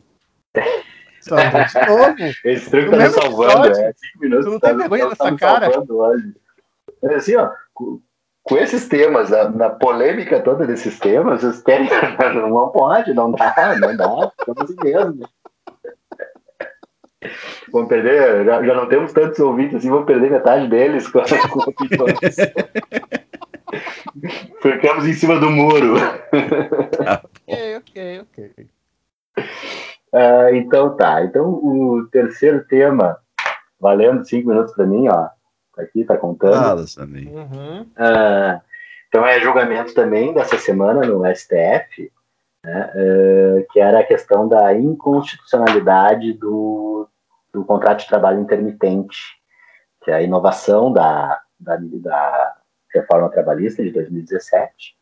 Só, 1.21 1.35
de 1.35 1.87
novo. 1.87 2.15
Esse 2.45 2.69
truque 2.69 2.89
tá 2.89 2.97
me 2.97 3.09
salvando, 3.09 3.67
é. 3.67 3.93
Cinco 3.93 4.19
minutos. 4.19 4.45
Tu 4.45 4.51
não 4.51 4.59
tem 4.59 4.71
tá, 4.71 4.77
vergonha 4.77 5.09
nessa 5.09 5.23
tá 5.23 5.35
cara. 5.37 5.83
Hoje. 5.87 6.33
Assim, 7.15 7.35
ó, 7.35 7.51
com, 7.73 8.57
esses 8.57 8.87
temas, 8.87 9.29
na, 9.29 9.49
na, 9.49 9.69
polêmica 9.69 10.41
toda 10.41 10.65
desses 10.65 10.99
temas, 10.99 11.41
vocês 11.41 11.61
querem. 11.61 11.89
Não 12.49 12.69
pode, 12.69 13.13
não 13.13 13.31
dá, 13.31 13.75
não 13.79 13.95
dá. 13.95 14.31
Estamos 14.39 14.63
assim 14.63 14.75
mesmo. 14.83 15.29
Vamos 17.71 17.87
perder, 17.87 18.45
já, 18.45 18.63
já, 18.63 18.73
não 18.73 18.87
temos 18.87 19.13
tantos 19.13 19.39
ouvintes 19.39 19.75
assim, 19.75 19.91
vamos 19.91 20.07
perder 20.07 20.31
metade 20.31 20.67
deles 20.67 21.07
com, 21.07 21.21
com 21.21 21.59
opiniões. 21.59 22.35
Ficamos 24.61 25.07
em 25.07 25.13
cima 25.13 25.39
do 25.39 25.49
muro. 25.49 25.95
ok, 27.47 27.77
ok, 27.77 28.19
ok. 28.21 28.67
Uh, 30.13 30.55
então 30.55 30.95
tá. 30.95 31.23
Então 31.23 31.49
o 31.49 32.07
terceiro 32.11 32.65
tema, 32.65 33.17
valendo 33.79 34.25
cinco 34.25 34.49
minutos 34.49 34.73
para 34.73 34.85
mim, 34.85 35.07
ó. 35.07 35.29
Tá 35.75 35.83
aqui, 35.83 36.03
tá 36.03 36.17
contando. 36.17 36.53
Fala, 36.53 36.87
Samir. 36.87 37.29
Uhum. 37.29 37.81
Uh, 37.81 38.61
Então 39.11 39.25
é 39.25 39.41
julgamento 39.41 39.93
também 39.93 40.33
dessa 40.33 40.57
semana 40.57 41.01
no 41.01 41.25
STF, 41.35 42.09
né, 42.63 42.91
uh, 42.95 43.65
que 43.71 43.79
era 43.79 43.99
a 43.99 44.05
questão 44.05 44.47
da 44.47 44.73
inconstitucionalidade 44.73 46.31
do, 46.31 47.07
do 47.51 47.65
contrato 47.65 47.99
de 47.99 48.07
trabalho 48.07 48.39
intermitente, 48.39 49.17
que 50.01 50.11
é 50.11 50.15
a 50.15 50.21
inovação 50.21 50.93
da, 50.93 51.41
da, 51.59 51.77
da 51.77 52.55
reforma 52.93 53.29
trabalhista 53.29 53.83
de 53.83 53.91
2017. 53.91 54.95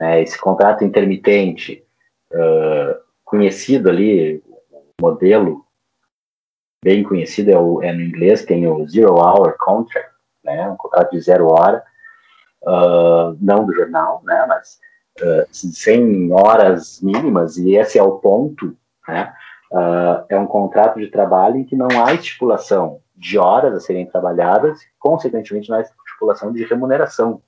Né, 0.00 0.22
esse 0.22 0.38
contrato 0.38 0.84
intermitente, 0.84 1.84
uh, 2.32 2.94
conhecido 3.24 3.88
ali, 3.88 4.42
modelo 5.00 5.64
bem 6.82 7.02
conhecido 7.02 7.50
é, 7.50 7.58
o, 7.58 7.82
é 7.82 7.92
no 7.92 8.00
inglês, 8.00 8.44
tem 8.44 8.66
o 8.66 8.86
Zero 8.88 9.14
Hour 9.14 9.56
Contract, 9.58 10.10
né, 10.44 10.68
um 10.68 10.76
contrato 10.76 11.10
de 11.10 11.20
zero 11.20 11.48
hora, 11.48 11.82
uh, 12.62 13.36
não 13.40 13.64
do 13.64 13.74
jornal, 13.74 14.22
né, 14.24 14.46
mas 14.48 14.78
uh, 15.20 15.46
sem 15.50 16.32
horas 16.32 17.00
mínimas, 17.02 17.56
e 17.56 17.74
esse 17.76 17.98
é 17.98 18.02
o 18.02 18.18
ponto, 18.18 18.76
né, 19.06 19.32
uh, 19.72 20.24
é 20.28 20.38
um 20.38 20.46
contrato 20.46 20.98
de 20.98 21.08
trabalho 21.08 21.56
em 21.56 21.64
que 21.64 21.76
não 21.76 21.88
há 22.04 22.14
estipulação 22.14 23.00
de 23.16 23.38
horas 23.38 23.74
a 23.74 23.80
serem 23.80 24.06
trabalhadas, 24.06 24.78
consequentemente 24.98 25.68
não 25.68 25.78
há 25.78 25.80
estipulação 26.18 26.52
de 26.52 26.64
remuneração. 26.64 27.40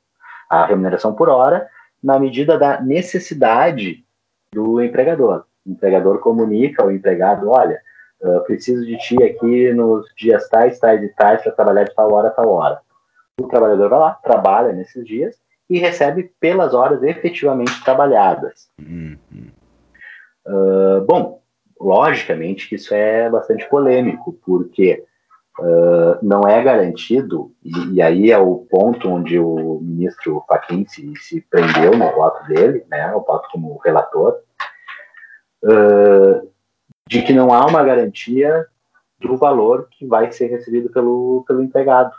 A 0.48 0.64
remuneração 0.66 1.14
por 1.14 1.28
hora, 1.28 1.68
na 2.02 2.18
medida 2.18 2.58
da 2.58 2.80
necessidade 2.80 4.04
do 4.52 4.82
empregador. 4.82 5.44
O 5.66 5.70
empregador 5.70 6.18
comunica 6.18 6.82
ao 6.82 6.90
empregado, 6.90 7.48
olha, 7.48 7.80
uh, 8.20 8.40
preciso 8.44 8.84
de 8.84 8.96
ti 8.98 9.22
aqui 9.22 9.72
nos 9.72 10.06
dias 10.16 10.48
tais, 10.48 10.78
tais 10.78 11.02
e 11.02 11.08
tais 11.08 11.42
para 11.42 11.52
trabalhar 11.52 11.84
de 11.84 11.94
tal 11.94 12.12
hora 12.12 12.28
a 12.28 12.32
tal 12.32 12.48
hora. 12.48 12.80
O 13.40 13.46
trabalhador 13.46 13.88
vai 13.88 13.98
lá, 13.98 14.12
trabalha 14.14 14.72
nesses 14.72 15.06
dias 15.06 15.36
e 15.68 15.78
recebe 15.78 16.32
pelas 16.40 16.74
horas 16.74 17.02
efetivamente 17.02 17.84
trabalhadas. 17.84 18.68
Uhum. 18.80 19.16
Uh, 20.46 21.00
bom, 21.06 21.42
logicamente 21.80 22.68
que 22.68 22.74
isso 22.74 22.92
é 22.92 23.30
bastante 23.30 23.68
polêmico, 23.68 24.32
porque 24.44 25.04
uh, 25.58 26.18
não 26.22 26.42
é 26.42 26.62
garantido, 26.62 27.52
e, 27.62 27.94
e, 27.94 28.02
aí 28.02 28.30
é 28.30 28.38
o 28.38 28.66
ponto 28.70 29.08
onde 29.08 29.38
o 29.38 29.80
ministro 29.82 30.44
Fachin 30.48 30.86
se, 30.86 31.12
se 31.16 31.40
prendeu 31.42 31.96
no 31.96 32.10
voto 32.12 32.46
dele, 32.46 32.84
né, 32.90 33.14
o 33.14 33.20
voto 33.20 33.48
como 33.50 33.78
relator, 33.78 34.38
uh, 35.64 36.50
de 37.08 37.22
que 37.22 37.32
não 37.32 37.52
há 37.52 37.66
uma 37.66 37.82
garantia 37.82 38.66
do 39.20 39.36
valor 39.36 39.88
que 39.90 40.06
vai 40.06 40.30
ser 40.32 40.46
recebido 40.46 40.88
pelo, 40.90 41.44
pelo 41.46 41.62
empregado 41.62 42.12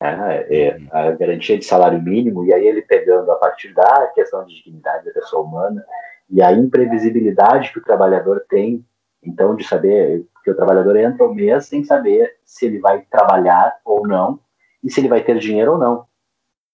né, 0.00 0.46
é, 0.50 0.80
a 0.90 1.12
garantia 1.12 1.58
de 1.58 1.64
salário 1.64 2.02
mínimo, 2.02 2.44
e 2.44 2.52
aí 2.52 2.66
ele 2.66 2.82
pegando 2.82 3.30
a 3.30 3.36
partir 3.36 3.72
da 3.72 4.08
questão 4.14 4.44
de 4.44 4.54
dignidade 4.54 5.06
da 5.06 5.12
pessoa 5.12 5.42
humana 5.42 5.84
e 6.28 6.42
a 6.42 6.52
imprevisibilidade 6.52 7.72
que 7.72 7.78
o 7.78 7.84
trabalhador 7.84 8.44
tem, 8.48 8.84
então, 9.24 9.56
de 9.56 9.64
saber 9.64 10.26
que 10.42 10.50
o 10.50 10.54
trabalhador 10.54 10.96
entra 10.96 11.24
o 11.24 11.34
mês 11.34 11.66
sem 11.66 11.82
saber 11.84 12.36
se 12.44 12.66
ele 12.66 12.78
vai 12.78 13.00
trabalhar 13.02 13.78
ou 13.84 14.06
não 14.06 14.38
e 14.82 14.90
se 14.90 15.00
ele 15.00 15.08
vai 15.08 15.22
ter 15.22 15.38
dinheiro 15.38 15.72
ou 15.72 15.78
não. 15.78 16.06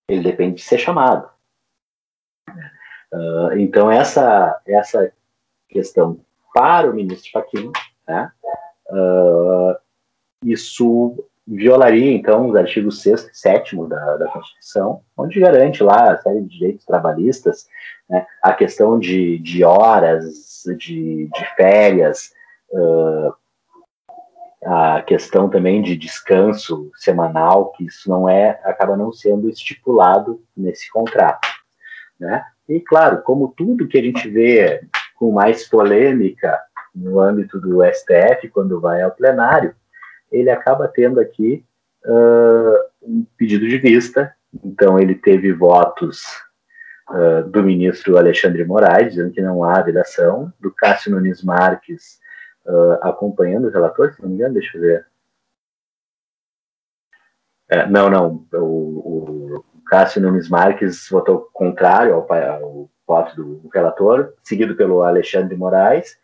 Ele 0.09 0.23
depende 0.23 0.57
de 0.57 0.63
ser 0.63 0.79
chamado. 0.79 1.31
Uh, 3.13 3.53
então, 3.59 3.91
essa, 3.91 4.61
essa 4.67 5.13
questão 5.69 6.21
para 6.53 6.91
o 6.91 6.95
ministro 6.95 7.31
Fachin, 7.31 7.71
né, 8.07 8.33
uh, 8.89 9.77
isso 10.45 11.25
violaria, 11.47 12.13
então, 12.13 12.49
os 12.49 12.57
artigos 12.57 13.03
6 13.03 13.29
e 13.29 13.35
7 13.35 13.77
da, 13.89 14.17
da 14.17 14.29
Constituição, 14.29 15.03
onde 15.17 15.41
garante 15.41 15.83
lá 15.83 16.13
a 16.13 16.19
série 16.19 16.43
de 16.43 16.59
direitos 16.59 16.85
trabalhistas, 16.85 17.69
né, 18.09 18.27
a 18.43 18.53
questão 18.53 18.99
de, 18.99 19.39
de 19.39 19.65
horas, 19.65 20.63
de, 20.77 21.29
de 21.33 21.55
férias, 21.57 22.33
uh, 22.73 23.35
a 24.65 25.03
questão 25.03 25.49
também 25.49 25.81
de 25.83 25.97
descanso 25.97 26.91
semanal, 26.97 27.73
que 27.73 27.85
isso 27.85 28.09
não 28.09 28.29
é, 28.29 28.61
acaba 28.65 28.97
não 28.97 29.13
sendo 29.13 29.49
estipulado 29.49 30.43
nesse 30.57 30.91
contrato. 30.91 31.49
Né? 32.19 32.45
E, 32.69 32.81
claro, 32.81 33.23
como 33.23 33.53
tudo 33.57 33.89
que 33.89 33.99
a 33.99 34.03
gente 34.03 34.29
vê 34.29 34.83
com 35.17 35.33
mais 35.33 35.67
polêmica 35.67 36.61
no 36.95 37.21
âmbito 37.21 37.59
do 37.59 37.83
STF, 37.85 38.49
quando 38.53 38.81
vai 38.81 39.03
ao 39.03 39.11
plenário, 39.11 39.75
ele 40.31 40.51
acaba 40.51 40.87
tendo 40.87 41.19
aqui 41.21 41.65
uh, 42.05 42.77
um 43.03 43.27
pedido 43.37 43.67
de 43.67 43.79
vista. 43.79 44.35
Então, 44.63 44.99
ele 44.99 45.15
teve 45.15 45.53
votos 45.53 46.23
uh, 47.09 47.49
do 47.49 47.63
ministro 47.63 48.19
Alexandre 48.19 48.65
Moraes, 48.65 49.15
dizendo 49.15 49.33
que 49.33 49.41
não 49.41 49.65
há 49.65 49.81
vedação, 49.81 50.53
do 50.61 50.71
Cássio 50.71 51.13
Nunes 51.13 51.43
Marques 51.43 52.20
uh, 52.67 52.99
acompanhando 53.03 53.69
o 53.69 53.71
relator, 53.71 54.13
se 54.13 54.23
não 54.23 54.29
me 54.29 54.37
engano, 54.37 54.55
deixa 54.55 54.77
eu 54.77 54.81
ver. 54.81 55.07
É, 57.69 57.87
não, 57.87 58.11
não, 58.11 58.47
o, 58.53 59.57
o, 59.57 59.65
Cássio 59.87 60.23
Nunes 60.23 60.49
Marques 60.49 61.09
votou 61.09 61.49
contrário 61.53 62.15
ao, 62.15 62.33
ao 62.33 62.91
voto 63.07 63.37
do 63.37 63.69
relator, 63.73 64.35
seguido 64.43 64.77
pelo 64.77 65.03
Alexandre 65.03 65.57
Moraes, 65.57 66.17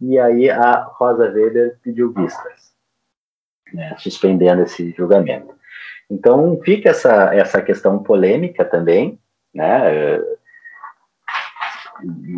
e 0.00 0.18
aí 0.18 0.50
a 0.50 0.82
Rosa 0.82 1.30
Weber 1.30 1.78
pediu 1.82 2.12
vistas 2.12 2.72
né, 3.72 3.94
suspendendo 3.98 4.62
esse 4.62 4.90
julgamento. 4.92 5.54
Então 6.10 6.60
fica 6.64 6.90
essa, 6.90 7.34
essa 7.34 7.62
questão 7.62 8.02
polêmica 8.02 8.64
também, 8.64 9.18
né? 9.54 10.20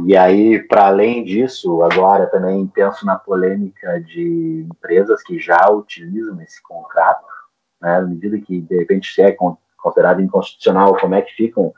E 0.07 0.17
aí, 0.17 0.63
para 0.63 0.87
além 0.87 1.25
disso, 1.25 1.83
agora 1.83 2.27
também 2.27 2.67
penso 2.67 3.05
na 3.07 3.17
polêmica 3.17 4.01
de 4.01 4.67
empresas 4.71 5.23
que 5.23 5.39
já 5.39 5.71
utilizam 5.71 6.41
esse 6.43 6.63
contrato, 6.63 7.27
né, 7.81 8.01
na 8.01 8.07
medida 8.07 8.39
que 8.39 8.61
de 8.61 8.77
repente 8.77 9.13
se 9.13 9.23
é 9.23 9.37
considerado 9.77 10.21
inconstitucional, 10.21 10.97
como 10.99 11.15
é 11.15 11.23
que 11.23 11.35
ficam 11.35 11.73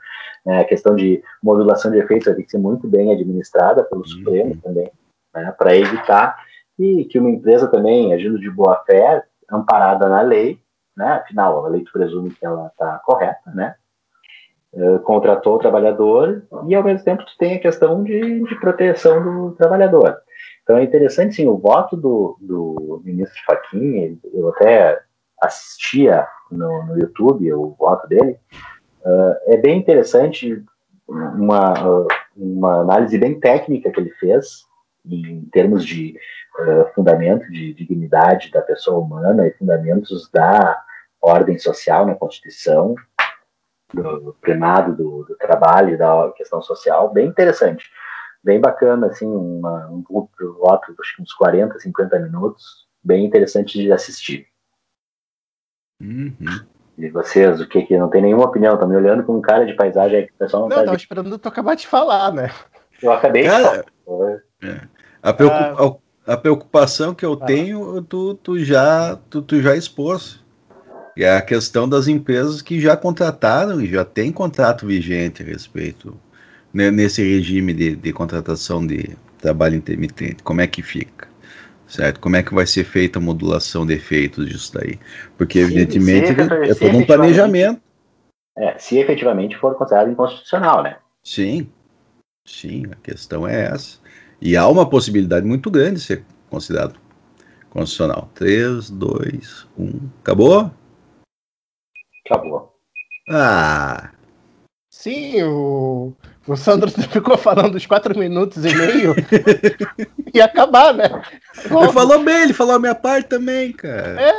né, 0.45 0.59
a 0.61 0.65
questão 0.65 0.95
de 0.95 1.23
modulação 1.41 1.91
de 1.91 1.97
efeitos 1.97 2.25
vai 2.25 2.35
ter 2.35 2.43
que 2.43 2.51
ser 2.51 2.57
muito 2.57 2.87
bem 2.87 3.11
administrada 3.13 3.83
pelo 3.83 4.01
uhum. 4.01 4.07
Supremo 4.07 4.57
também, 4.57 4.91
né, 5.33 5.53
para 5.57 5.75
evitar 5.75 6.37
e 6.79 7.05
que 7.05 7.19
uma 7.19 7.29
empresa 7.29 7.67
também, 7.67 8.13
agindo 8.13 8.39
de 8.39 8.49
boa 8.49 8.83
fé, 8.85 9.23
amparada 9.49 10.07
na 10.07 10.21
lei, 10.21 10.61
né? 10.95 11.13
Afinal, 11.13 11.65
a 11.65 11.69
lei 11.69 11.83
presume 11.91 12.31
que 12.31 12.45
ela 12.45 12.67
está 12.67 12.99
correta, 12.99 13.51
né? 13.53 13.75
Uh, 14.77 14.99
contratou 14.99 15.55
o 15.55 15.57
trabalhador 15.57 16.45
e 16.67 16.75
ao 16.75 16.83
mesmo 16.83 17.03
tempo 17.03 17.25
tu 17.25 17.35
tem 17.39 17.55
a 17.55 17.59
questão 17.59 18.03
de, 18.03 18.43
de 18.43 18.55
proteção 18.59 19.23
do 19.23 19.55
trabalhador. 19.55 20.15
Então 20.61 20.77
é 20.77 20.83
interessante, 20.83 21.33
sim, 21.33 21.47
o 21.47 21.57
voto 21.57 21.97
do, 21.97 22.37
do 22.39 23.01
ministro 23.03 23.39
Fachin, 23.43 24.19
eu 24.31 24.49
até 24.49 25.01
assistia 25.41 26.27
no, 26.51 26.83
no 26.85 26.99
YouTube 26.99 27.51
o 27.53 27.75
voto 27.79 28.07
dele, 28.07 28.37
uh, 29.03 29.35
é 29.47 29.57
bem 29.57 29.79
interessante 29.79 30.63
uma, 31.07 32.05
uma 32.35 32.81
análise 32.81 33.17
bem 33.17 33.39
técnica 33.39 33.89
que 33.89 33.99
ele 33.99 34.11
fez 34.11 34.65
em 35.03 35.41
termos 35.51 35.83
de 35.83 36.15
uh, 36.59 36.93
fundamento 36.93 37.49
de 37.51 37.73
dignidade 37.73 38.51
da 38.51 38.61
pessoa 38.61 38.99
humana 38.99 39.47
e 39.47 39.53
fundamentos 39.53 40.29
da 40.31 40.79
ordem 41.21 41.57
social 41.57 42.05
na 42.05 42.13
Constituição, 42.13 42.93
do 43.93 44.35
primado 44.41 44.95
do, 44.95 45.23
do 45.23 45.35
trabalho 45.37 45.93
e 45.93 45.97
da 45.97 46.31
questão 46.35 46.61
social, 46.61 47.11
bem 47.11 47.27
interessante, 47.27 47.89
bem 48.43 48.59
bacana, 48.59 49.07
assim, 49.07 49.27
uma, 49.27 49.87
um 49.87 50.03
voto, 50.59 50.95
acho 50.99 51.15
que 51.15 51.21
uns 51.21 51.33
40, 51.33 51.79
50 51.79 52.19
minutos, 52.19 52.87
bem 53.03 53.25
interessante 53.25 53.79
de 53.79 53.91
assistir. 53.91 54.47
Uhum. 56.01 56.35
E 56.97 57.09
vocês, 57.09 57.61
o 57.61 57.67
que 57.67 57.83
que 57.83 57.97
não 57.97 58.09
tem 58.09 58.21
nenhuma 58.21 58.45
opinião? 58.45 58.77
Tá 58.77 58.87
me 58.87 58.95
olhando 58.95 59.23
com 59.23 59.37
um 59.37 59.41
cara 59.41 59.65
de 59.65 59.75
paisagem 59.75 60.17
aí 60.17 60.25
que 60.25 60.33
o 60.33 60.37
pessoal 60.37 60.63
não, 60.63 60.69
não 60.69 60.77
tá. 60.77 60.85
Não, 60.85 60.95
esperando 60.95 61.37
tu 61.37 61.47
acabar 61.47 61.75
de 61.75 61.87
falar, 61.87 62.31
né? 62.33 62.51
Eu 63.01 63.11
acabei 63.11 63.43
cara, 63.43 63.83
de 63.83 63.85
falar. 64.03 64.41
É. 64.63 64.81
A, 65.21 65.33
preocupa 65.33 66.01
ah. 66.27 66.33
a, 66.33 66.37
preocupação 66.37 67.13
que 67.13 67.25
eu 67.25 67.33
ah. 67.33 67.45
tenho, 67.45 68.01
tu, 68.01 68.33
tu, 68.35 68.57
já, 68.57 69.15
tu, 69.29 69.41
tu 69.43 69.61
já 69.61 69.75
expôs. 69.75 70.43
E 71.17 71.23
é 71.23 71.35
a 71.35 71.41
questão 71.41 71.89
das 71.89 72.07
empresas 72.07 72.61
que 72.61 72.79
já 72.79 72.95
contrataram 72.95 73.81
e 73.81 73.87
já 73.87 74.05
tem 74.05 74.31
contrato 74.31 74.85
vigente 74.85 75.41
a 75.41 75.45
respeito 75.45 76.15
né, 76.71 76.91
nesse 76.91 77.23
regime 77.23 77.73
de, 77.73 77.95
de 77.95 78.13
contratação 78.13 78.85
de 78.85 79.17
trabalho 79.39 79.75
intermitente. 79.75 80.43
Como 80.43 80.61
é 80.61 80.67
que 80.67 80.83
fica? 80.83 81.27
certo? 81.87 82.19
Como 82.19 82.35
é 82.35 82.43
que 82.43 82.53
vai 82.53 82.67
ser 82.67 82.83
feita 82.83 83.17
a 83.17 83.21
modulação 83.21 83.85
de 83.85 83.93
efeitos 83.93 84.47
disso 84.47 84.73
daí? 84.73 84.99
Porque, 85.37 85.59
se, 85.59 85.65
evidentemente, 85.65 86.27
se, 86.27 86.71
é 86.71 86.75
todo 86.75 86.97
um 86.97 87.05
planejamento. 87.05 87.81
É, 88.57 88.77
se 88.77 88.97
efetivamente 88.97 89.57
for 89.57 89.75
considerado 89.75 90.11
inconstitucional, 90.11 90.83
né? 90.83 90.97
Sim, 91.23 91.69
sim, 92.45 92.85
a 92.91 92.95
questão 92.95 93.47
é 93.47 93.65
essa. 93.65 93.99
E 94.41 94.55
há 94.55 94.67
uma 94.67 94.87
possibilidade 94.87 95.45
muito 95.45 95.71
grande 95.71 95.95
de 95.95 96.01
ser 96.01 96.23
considerado 96.49 96.99
constitucional. 97.69 98.29
3, 98.35 98.89
2, 98.89 99.67
1. 99.77 99.99
Acabou? 100.21 100.71
Acabou. 102.29 102.73
Ah! 103.29 104.11
Sim, 104.89 105.43
o, 105.43 106.13
o 106.47 106.55
Sandro 106.55 106.89
ficou 107.11 107.37
falando 107.37 107.75
os 107.75 107.85
quatro 107.85 108.17
minutos 108.17 108.65
e 108.65 108.75
meio 108.75 109.15
e 110.33 110.41
acabar, 110.41 110.93
né? 110.93 111.05
Ele 111.63 111.91
falou 111.91 112.23
bem, 112.23 112.43
ele 112.43 112.53
falou 112.53 112.75
a 112.75 112.79
minha 112.79 112.95
parte 112.95 113.29
também, 113.29 113.71
cara. 113.71 114.19
É. 114.19 114.33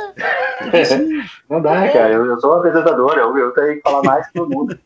Não 1.49 1.61
dá, 1.61 1.89
cara. 1.89 2.13
Eu, 2.13 2.25
eu 2.25 2.39
sou 2.39 2.53
um 2.53 2.57
apresentador, 2.57 3.17
eu, 3.17 3.37
eu 3.37 3.51
tenho 3.53 3.75
que 3.75 3.81
falar 3.81 4.03
mais 4.03 4.27
que 4.27 4.33
todo 4.33 4.53
mundo. 4.53 4.79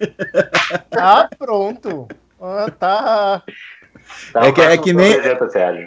Ah, 0.91 1.27
pronto. 1.37 2.07
Ah, 2.39 2.71
tá. 2.77 3.43
Tá, 4.31 4.45
É 4.47 4.51
que- 4.51 4.61
é 4.61 4.77
que 4.77 4.93
nem-. 4.93 5.13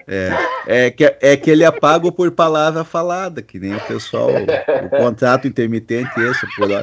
É, 0.06 0.30
é, 0.86 0.90
que, 0.90 1.04
é 1.20 1.36
que 1.36 1.50
ele 1.50 1.64
é 1.64 1.70
pago 1.70 2.10
por 2.12 2.30
palavra 2.30 2.84
falada, 2.84 3.42
que 3.42 3.58
nem 3.58 3.74
o 3.74 3.80
pessoal, 3.80 4.28
o 4.30 4.88
contrato 4.90 5.46
intermitente 5.48 6.10
esse, 6.20 6.46
por 6.56 6.70
lá. 6.70 6.80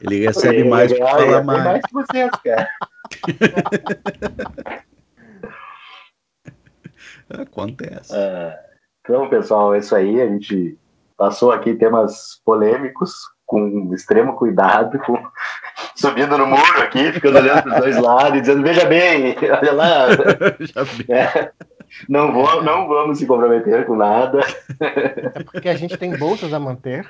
Ele 0.00 0.26
recebe 0.26 0.56
Ele 0.56 0.68
mais 0.68 0.92
por 0.92 0.98
ganha- 0.98 1.10
falar 1.16 1.42
mais. 1.42 1.64
mais 1.64 1.80
que 1.86 1.92
vocês, 1.92 2.30
cara. 2.44 2.68
Acontece. 7.30 8.14
É, 8.14 8.58
então, 9.00 9.28
pessoal, 9.28 9.74
é 9.74 9.78
isso 9.78 9.94
aí. 9.94 10.20
A 10.20 10.26
gente 10.26 10.78
passou 11.16 11.52
aqui 11.52 11.74
temas 11.74 12.40
polêmicos 12.44 13.14
com 13.46 13.92
extremo 13.94 14.34
cuidado, 14.36 14.98
com- 15.00 15.22
subindo 15.94 16.36
no 16.38 16.46
muro 16.46 16.82
aqui, 16.82 17.12
ficando 17.12 17.38
olhando 17.38 17.62
para 17.62 17.74
os 17.74 17.80
dois 17.80 17.96
lados 17.98 18.38
e 18.38 18.40
dizendo: 18.40 18.62
veja 18.62 18.84
bem, 18.86 19.36
olha 19.60 19.72
lá, 19.72 20.06
Já 20.60 20.82
vi. 20.82 21.04
né? 21.08 21.50
não, 22.08 22.32
vou, 22.32 22.62
não 22.62 22.88
vamos 22.88 23.18
se 23.18 23.26
comprometer 23.26 23.86
com 23.86 23.94
nada. 23.96 24.40
É 24.80 25.42
porque 25.44 25.68
a 25.68 25.76
gente 25.76 25.96
tem 25.96 26.16
bolsas 26.16 26.52
a 26.52 26.58
manter. 26.58 27.06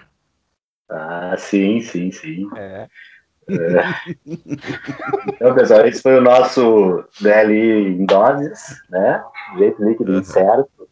Ah, 0.90 1.34
sim, 1.38 1.80
sim, 1.80 2.10
sim. 2.10 2.48
É. 2.56 2.86
Então, 5.28 5.54
pessoal, 5.54 5.86
esse 5.86 6.02
foi 6.02 6.16
o 6.18 6.20
nosso 6.22 7.04
DLI 7.20 7.98
em 8.00 8.04
doses, 8.06 8.82
né? 8.90 9.22
Jeito 9.58 9.82
líquido 9.84 10.12
Uhum. 10.12 10.18
incerto. 10.20 10.88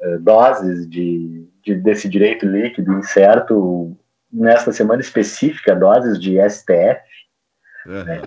Eh, 0.00 0.18
Doses 0.18 0.88
de, 0.88 1.48
de- 1.64 1.74
desse 1.74 2.08
direito 2.08 2.46
líquido 2.46 2.92
incerto 2.98 3.96
nesta 4.32 4.72
semana 4.72 5.00
específica, 5.00 5.74
doses 5.74 6.20
de 6.20 6.36
STF. 6.48 7.00
Aham. 7.86 8.22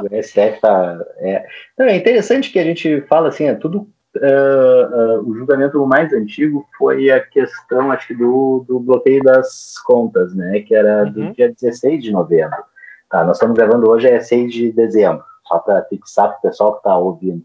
O 0.00 0.22
STF 0.22 0.60
tá. 0.60 0.98
É, 1.18 1.44
Não, 1.78 1.86
é 1.86 1.96
interessante 1.96 2.50
que 2.50 2.58
a 2.58 2.64
gente 2.64 3.00
fala 3.02 3.28
assim, 3.28 3.44
é 3.46 3.54
tudo. 3.54 3.88
ah, 4.20 4.90
ah, 4.92 5.20
o 5.22 5.34
julgamento 5.34 5.84
mais 5.86 6.12
antigo 6.12 6.66
foi 6.78 7.10
a 7.10 7.20
questão, 7.20 7.92
acho 7.92 8.08
que, 8.08 8.14
do, 8.14 8.64
do 8.66 8.80
bloqueio 8.80 9.22
das 9.22 9.74
contas, 9.84 10.34
né? 10.34 10.60
Que 10.60 10.74
era 10.74 11.04
do 11.04 11.20
Uhum. 11.20 11.32
dia 11.32 11.52
16 11.52 12.02
de 12.02 12.10
novembro. 12.10 12.58
Tá, 13.10 13.24
nós 13.24 13.36
estamos 13.36 13.56
gravando 13.56 13.88
hoje, 13.88 14.06
é 14.08 14.20
6 14.20 14.52
de 14.52 14.72
dezembro, 14.72 15.24
só 15.46 15.58
para 15.60 15.82
fixar 15.84 16.28
para 16.28 16.38
o 16.38 16.42
pessoal 16.42 16.72
que 16.72 16.78
está 16.80 16.96
ouvindo. 16.96 17.42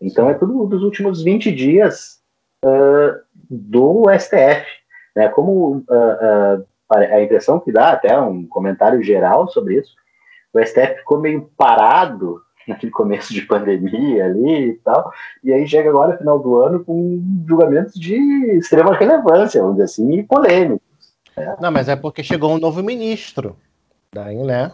Então 0.00 0.28
é 0.28 0.34
tudo 0.34 0.66
dos 0.66 0.82
últimos 0.82 1.22
20 1.22 1.50
dias 1.52 2.20
ah, 2.64 3.18
do 3.50 4.04
STF. 4.18 4.66
Né? 5.16 5.28
Como 5.28 5.84
ah, 5.90 6.18
ah, 6.20 6.62
a 6.90 7.22
impressão 7.22 7.60
que 7.60 7.72
dá, 7.72 7.90
até 7.90 8.18
um 8.18 8.46
comentário 8.46 9.02
geral 9.02 9.48
sobre 9.48 9.78
isso, 9.78 9.94
o 10.52 10.60
STF 10.60 10.98
ficou 10.98 11.18
meio 11.18 11.50
parado 11.56 12.40
naquele 12.68 12.92
começo 12.92 13.32
de 13.32 13.42
pandemia 13.42 14.24
ali 14.24 14.70
e 14.70 14.74
tal, 14.84 15.12
e 15.42 15.52
aí 15.52 15.66
chega 15.66 15.88
agora, 15.88 16.16
final 16.16 16.38
do 16.38 16.60
ano, 16.60 16.84
com 16.84 17.22
julgamentos 17.46 17.94
de 17.94 18.16
extrema 18.56 18.94
relevância, 18.94 19.60
vamos 19.60 19.76
dizer 19.76 19.84
assim, 19.84 20.12
e 20.18 20.22
polêmicos. 20.22 20.82
Não, 21.60 21.70
mas 21.70 21.88
é 21.88 21.96
porque 21.96 22.22
chegou 22.22 22.52
um 22.52 22.58
novo 22.58 22.82
ministro. 22.82 23.56
Daí, 24.12 24.36
né? 24.36 24.70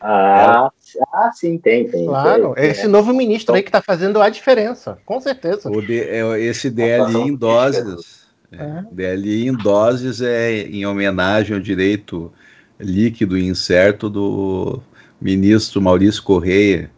Ah, 0.00 0.70
ah 1.12 1.32
sim, 1.32 1.56
tem, 1.56 1.88
tem. 1.88 2.06
Claro, 2.06 2.54
tem, 2.54 2.66
esse 2.66 2.86
novo 2.86 3.12
ministro 3.14 3.54
aí 3.54 3.62
que 3.62 3.70
tá 3.70 3.80
fazendo 3.80 4.20
a 4.20 4.28
diferença, 4.28 4.98
com 5.06 5.20
certeza. 5.20 5.70
O 5.70 5.80
de- 5.80 6.02
é, 6.02 6.40
esse 6.40 6.68
DLI 6.68 7.28
em 7.28 7.34
doses. 7.36 8.25
É, 8.52 8.56
É. 8.62 8.84
DLI 8.92 9.48
em 9.48 9.52
doses 9.52 10.20
é 10.20 10.62
em 10.62 10.86
homenagem 10.86 11.54
ao 11.56 11.60
direito 11.62 12.32
líquido 12.78 13.36
e 13.38 13.46
incerto 13.46 14.08
do 14.10 14.80
ministro 15.20 15.80
Maurício 15.80 16.22
Correia. 16.22 16.90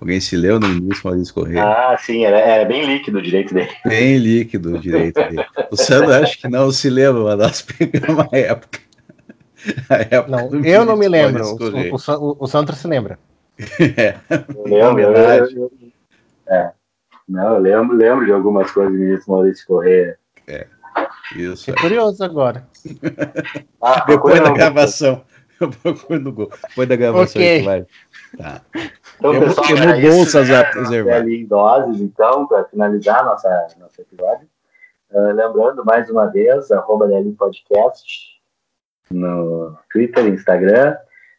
Alguém 0.00 0.20
se 0.20 0.36
leu 0.36 0.60
no 0.60 0.68
ministro 0.68 1.08
Maurício 1.08 1.34
Correia? 1.34 1.62
Ah, 1.64 1.96
sim, 1.98 2.24
era, 2.24 2.38
era 2.38 2.64
bem 2.66 2.84
líquido 2.84 3.18
o 3.18 3.22
direito 3.22 3.54
dele. 3.54 3.70
Bem 3.86 4.18
líquido 4.18 4.74
o 4.76 4.78
direito 4.78 5.14
dele. 5.14 5.44
O 5.70 5.76
Sandro 5.76 6.12
acho 6.12 6.38
que 6.38 6.48
não 6.48 6.70
se 6.70 6.90
lembra, 6.90 7.22
mas 7.24 7.38
nós 7.38 7.62
pegamos 7.62 8.08
uma 8.10 8.28
época. 8.32 8.78
A 9.88 9.96
época 9.96 10.28
Não, 10.28 10.64
eu 10.64 10.84
não 10.84 10.96
me 10.96 11.08
lembro. 11.08 11.56
Correia. 11.56 11.92
O, 11.92 11.96
o, 11.96 12.32
o, 12.32 12.36
o 12.40 12.46
Sandro 12.46 12.76
se 12.76 12.86
lembra. 12.86 13.18
Eu 14.54 14.64
lembro, 14.64 15.00
eu, 15.00 15.08
Homenagem. 15.10 15.56
eu- 15.56 15.62
eu- 15.62 15.72
é. 16.54 16.72
Não, 17.26 17.54
eu 17.54 17.58
lembro, 17.58 17.96
lembro 17.96 18.26
de 18.26 18.32
algumas 18.32 18.70
coisas 18.70 18.92
do 18.92 18.98
ministro 18.98 19.32
Maurício 19.32 19.66
Corrêa. 19.66 20.18
Isso. 21.34 21.64
Fiquei 21.64 21.82
curioso 21.82 22.22
agora. 22.24 22.66
Ah, 23.82 24.04
Depois 24.06 24.40
da 24.42 24.50
gravação. 24.50 25.22
Eu 25.60 25.70
procuro 25.70 26.20
no 26.20 26.32
Google. 26.32 26.58
Depois 26.68 26.88
da 26.88 26.96
gravação 26.96 27.40
Ok. 27.40 27.50
a 27.50 27.54
gente 27.54 27.64
vai. 27.64 27.86
Tá. 28.36 28.60
Então, 29.16 29.34
Eu 29.34 29.40
pessoal, 29.42 29.66
botei 29.68 29.76
no 29.76 29.82
era 29.90 29.98
isso, 29.98 30.16
bolsas 30.16 30.48
né? 30.48 30.58
a 30.58 30.64
preservar. 30.64 31.14
Ali 31.14 31.42
em 31.42 31.46
doses, 31.46 32.00
então, 32.00 32.46
para 32.46 32.64
finalizar 32.64 33.24
nossa, 33.24 33.68
nosso 33.78 34.00
episódio. 34.00 34.48
Ah, 35.14 35.32
lembrando, 35.32 35.84
mais 35.84 36.10
uma 36.10 36.26
vez, 36.26 36.70
arroba 36.72 37.06
DLI 37.06 37.32
Podcast 37.32 38.34
no 39.10 39.76
Twitter, 39.90 40.26
Instagram, 40.26 40.96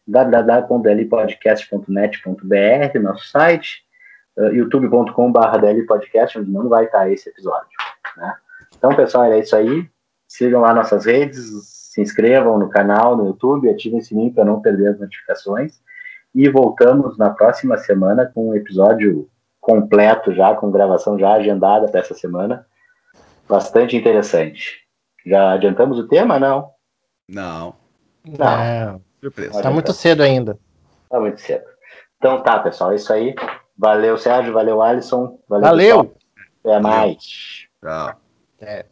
www.dlpodcast.net.br, 0.08 3.00
nosso 3.02 3.28
site, 3.28 3.84
uh, 4.38 4.48
youtube.com.br 4.54 5.58
dlpodcast, 5.60 6.40
onde 6.40 6.50
não 6.50 6.70
vai 6.70 6.86
estar 6.86 7.12
esse 7.12 7.28
episódio. 7.30 7.68
Né? 8.16 8.34
Então, 8.78 8.96
pessoal, 8.96 9.26
é 9.26 9.40
isso 9.40 9.56
aí. 9.56 9.88
Sigam 10.28 10.62
lá 10.62 10.74
nossas 10.74 11.06
redes, 11.06 11.48
se 11.94 12.02
inscrevam 12.02 12.60
no 12.60 12.70
canal 12.70 13.16
no 13.16 13.28
YouTube, 13.28 13.70
ativem 13.70 14.00
o 14.00 14.04
sininho 14.04 14.34
para 14.34 14.46
não 14.46 14.62
perder 14.62 14.90
as 14.90 15.00
notificações. 15.00 15.80
E 16.36 16.48
voltamos 16.50 17.18
na 17.18 17.30
próxima 17.30 17.78
semana 17.78 18.30
com 18.34 18.50
um 18.50 18.56
episódio 18.56 19.30
completo 19.60 20.34
já, 20.34 20.54
com 20.56 20.72
gravação 20.72 21.18
já 21.18 21.34
agendada 21.34 21.88
para 21.88 22.00
essa 22.00 22.14
semana. 22.14 22.66
Bastante 23.50 23.96
interessante. 23.96 24.86
Já 25.26 25.54
adiantamos 25.54 25.98
o 25.98 26.08
tema? 26.08 26.40
Não. 26.40 26.72
Não. 27.28 27.76
Não. 28.38 28.60
É, 28.60 29.00
Surpresa. 29.22 29.62
tá 29.62 29.72
muito 29.72 29.94
cedo 29.94 30.22
ainda. 30.22 30.58
Tá 31.10 31.20
muito 31.20 31.40
cedo. 31.42 31.66
Então 32.18 32.42
tá, 32.42 32.60
pessoal, 32.60 32.92
é 32.92 32.96
isso 32.96 33.12
aí. 33.12 33.36
Valeu, 33.78 34.18
Sérgio, 34.18 34.54
valeu, 34.54 34.82
Alisson. 34.82 35.40
Valeu. 35.48 35.68
Valeu! 35.68 36.16
Até 36.64 36.80
mais. 36.80 37.68
Tchau. 37.82 38.27
É. 38.60 38.86